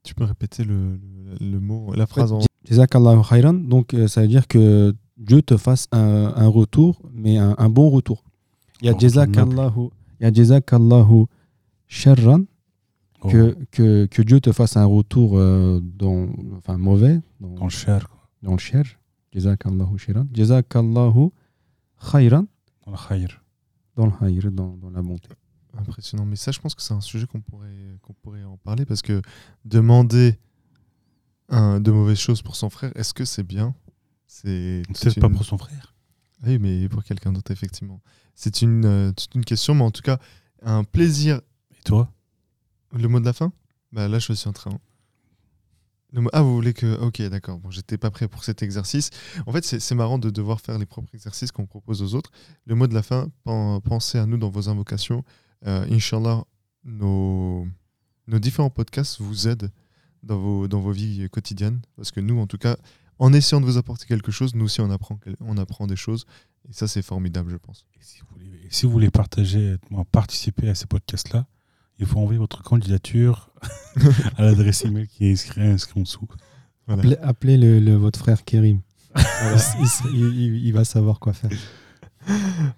Tu 0.03 0.15
peux 0.15 0.23
répéter 0.23 0.63
le, 0.63 0.99
le- 1.41 1.51
le 1.51 1.59
mot, 1.59 1.93
la 1.93 2.07
phrase 2.07 2.31
en. 2.31 2.39
Khairan. 3.23 3.53
Donc, 3.53 3.95
ça 4.07 4.21
veut 4.21 4.27
dire 4.27 4.47
que 4.47 4.95
Dieu 5.17 5.41
te 5.41 5.57
fasse 5.57 5.87
un, 5.91 6.33
un 6.35 6.47
retour, 6.47 7.01
mais 7.13 7.37
un, 7.37 7.55
un 7.57 7.69
bon 7.69 7.89
retour. 7.89 8.23
Il 8.81 8.87
y 8.87 8.89
a 8.89 8.93
Jazakallahu, 8.97 9.89
Jazakallahu 10.21 11.25
sharran, 11.87 12.43
Oh, 13.23 13.29
que, 13.29 13.57
que, 13.71 14.05
que 14.05 14.21
Dieu 14.21 14.39
te 14.39 14.51
fasse 14.51 14.77
un 14.77 14.85
retour 14.85 15.39
euh, 15.39 15.81
dans, 15.81 16.27
enfin, 16.55 16.77
mauvais, 16.77 17.19
dans, 17.39 17.49
dans 17.55 17.63
le 17.63 17.69
cher, 17.71 18.09
quoi. 18.09 18.29
dans 18.43 18.51
le 18.51 18.59
cher. 18.59 18.85
Jazakallahu 19.33 19.97
sharran. 19.97 20.27
Jazakallahu 20.33 21.31
khairan, 22.11 22.45
dans 22.85 22.91
le 22.91 22.97
khair. 22.97 23.43
dans 23.95 24.05
le 24.05 24.11
khayr, 24.11 24.51
dans, 24.51 24.77
dans 24.77 24.89
la 24.89 25.01
bonté. 25.01 25.29
Impressionnant. 25.77 26.25
Mais 26.25 26.35
ça, 26.35 26.51
je 26.51 26.59
pense 26.59 26.73
que 26.75 26.81
c'est 26.81 26.93
un 26.93 27.01
sujet 27.01 27.27
qu'on 27.27 27.41
pourrait, 27.41 27.97
qu'on 28.01 28.13
pourrait 28.13 28.43
en 28.43 28.57
parler 28.57 28.85
parce 28.85 29.01
que 29.01 29.21
demander 29.65 30.37
un- 31.49 31.79
de 31.79 31.91
mauvaises 31.91 32.17
choses 32.19 32.41
pour 32.41 32.55
son 32.55 32.69
frère, 32.69 32.91
est-ce 32.95 33.13
que 33.13 33.25
c'est 33.25 33.43
bien? 33.43 33.75
C'est 34.25 34.83
Peut-être 34.87 35.19
pas 35.19 35.29
pour 35.29 35.45
son 35.45 35.57
frère. 35.57 35.93
Oui, 36.45 36.57
mais 36.59 36.87
pour 36.89 37.03
quelqu'un 37.03 37.31
d'autre, 37.31 37.51
effectivement. 37.51 38.01
C'est 38.35 38.61
une, 38.61 38.85
euh, 38.85 39.11
c'est 39.17 39.33
une 39.35 39.45
question, 39.45 39.73
mais 39.75 39.83
en 39.83 39.91
tout 39.91 40.01
cas, 40.01 40.19
un 40.61 40.83
plaisir. 40.83 41.41
Et 41.77 41.81
toi? 41.83 42.11
Le 42.91 43.07
mot 43.07 43.19
de 43.19 43.25
la 43.25 43.33
fin? 43.33 43.51
Bah 43.91 44.07
là, 44.07 44.19
je 44.19 44.33
suis 44.33 44.47
en 44.49 44.53
train. 44.53 44.77
Ah, 46.33 46.41
vous 46.41 46.53
voulez 46.55 46.73
que. 46.73 46.99
Ok, 47.01 47.21
d'accord. 47.23 47.59
Bon, 47.59 47.69
j'étais 47.69 47.97
pas 47.97 48.09
prêt 48.11 48.27
pour 48.27 48.43
cet 48.43 48.63
exercice. 48.63 49.09
En 49.45 49.51
fait, 49.51 49.65
c'est 49.65 49.95
marrant 49.95 50.17
de 50.19 50.29
devoir 50.29 50.61
faire 50.61 50.77
les 50.79 50.85
propres 50.85 51.13
exercices 51.13 51.51
qu'on 51.51 51.65
propose 51.65 52.01
aux 52.01 52.15
autres. 52.15 52.31
Le 52.65 52.75
mot 52.75 52.87
de 52.87 52.93
la 52.93 53.03
fin, 53.03 53.29
pen- 53.43 53.81
pensez 53.83 54.17
à 54.17 54.25
nous 54.25 54.37
dans 54.37 54.49
vos 54.49 54.69
invocations. 54.69 55.23
Euh, 55.65 55.85
Inch'Allah, 55.91 56.43
nos, 56.85 57.67
nos 58.27 58.39
différents 58.39 58.69
podcasts 58.69 59.19
vous 59.19 59.47
aident 59.49 59.69
dans 60.23 60.37
vos, 60.39 60.67
dans 60.67 60.79
vos 60.79 60.91
vies 60.91 61.27
quotidiennes. 61.29 61.81
Parce 61.97 62.11
que 62.11 62.21
nous, 62.21 62.39
en 62.39 62.47
tout 62.47 62.57
cas, 62.57 62.77
en 63.19 63.33
essayant 63.33 63.59
de 63.59 63.65
vous 63.65 63.77
apporter 63.77 64.05
quelque 64.05 64.31
chose, 64.31 64.55
nous 64.55 64.65
aussi, 64.65 64.79
on 64.79 64.89
apprend, 64.91 65.19
on 65.41 65.57
apprend 65.57 65.87
des 65.87 65.95
choses. 65.97 66.25
Et 66.69 66.73
ça, 66.73 66.87
c'est 66.87 67.01
formidable, 67.01 67.51
je 67.51 67.57
pense. 67.57 67.85
Et 67.99 68.03
si 68.03 68.21
vous 68.21 68.27
voulez, 68.31 68.67
si 68.69 68.85
vous 68.85 68.91
voulez 68.93 69.09
partager, 69.11 69.75
participer 70.11 70.69
à 70.69 70.75
ces 70.75 70.85
podcasts-là, 70.85 71.47
il 71.99 72.05
faut 72.05 72.19
envoyer 72.19 72.39
votre 72.39 72.63
candidature 72.63 73.49
à 74.37 74.43
l'adresse 74.43 74.85
email 74.85 75.07
qui 75.07 75.25
est 75.27 75.31
inscrite 75.59 75.97
en 75.97 76.01
dessous. 76.01 76.27
Voilà. 76.87 77.01
Appelez, 77.01 77.17
appelez 77.21 77.57
le, 77.57 77.79
le- 77.79 77.95
votre 77.95 78.19
frère 78.19 78.43
Kérim. 78.43 78.81
Voilà, 79.15 79.57
il, 79.81 79.87
se- 79.87 80.07
il- 80.13 80.39
il- 80.41 80.65
il 80.67 80.73
va 80.73 80.83
savoir 80.85 81.19
quoi 81.19 81.33
faire. 81.33 81.49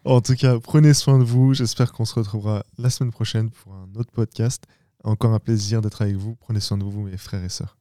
En 0.05 0.21
tout 0.21 0.35
cas, 0.35 0.59
prenez 0.59 0.93
soin 0.93 1.17
de 1.17 1.23
vous. 1.23 1.55
J'espère 1.55 1.91
qu'on 1.91 2.05
se 2.05 2.13
retrouvera 2.13 2.63
la 2.77 2.91
semaine 2.91 3.11
prochaine 3.11 3.49
pour 3.49 3.73
un 3.73 3.87
autre 3.99 4.11
podcast. 4.11 4.65
Encore 5.03 5.33
un 5.33 5.39
plaisir 5.39 5.81
d'être 5.81 6.03
avec 6.03 6.17
vous. 6.17 6.35
Prenez 6.35 6.59
soin 6.59 6.77
de 6.77 6.83
vous, 6.83 7.01
mes 7.01 7.17
frères 7.17 7.43
et 7.43 7.49
sœurs. 7.49 7.75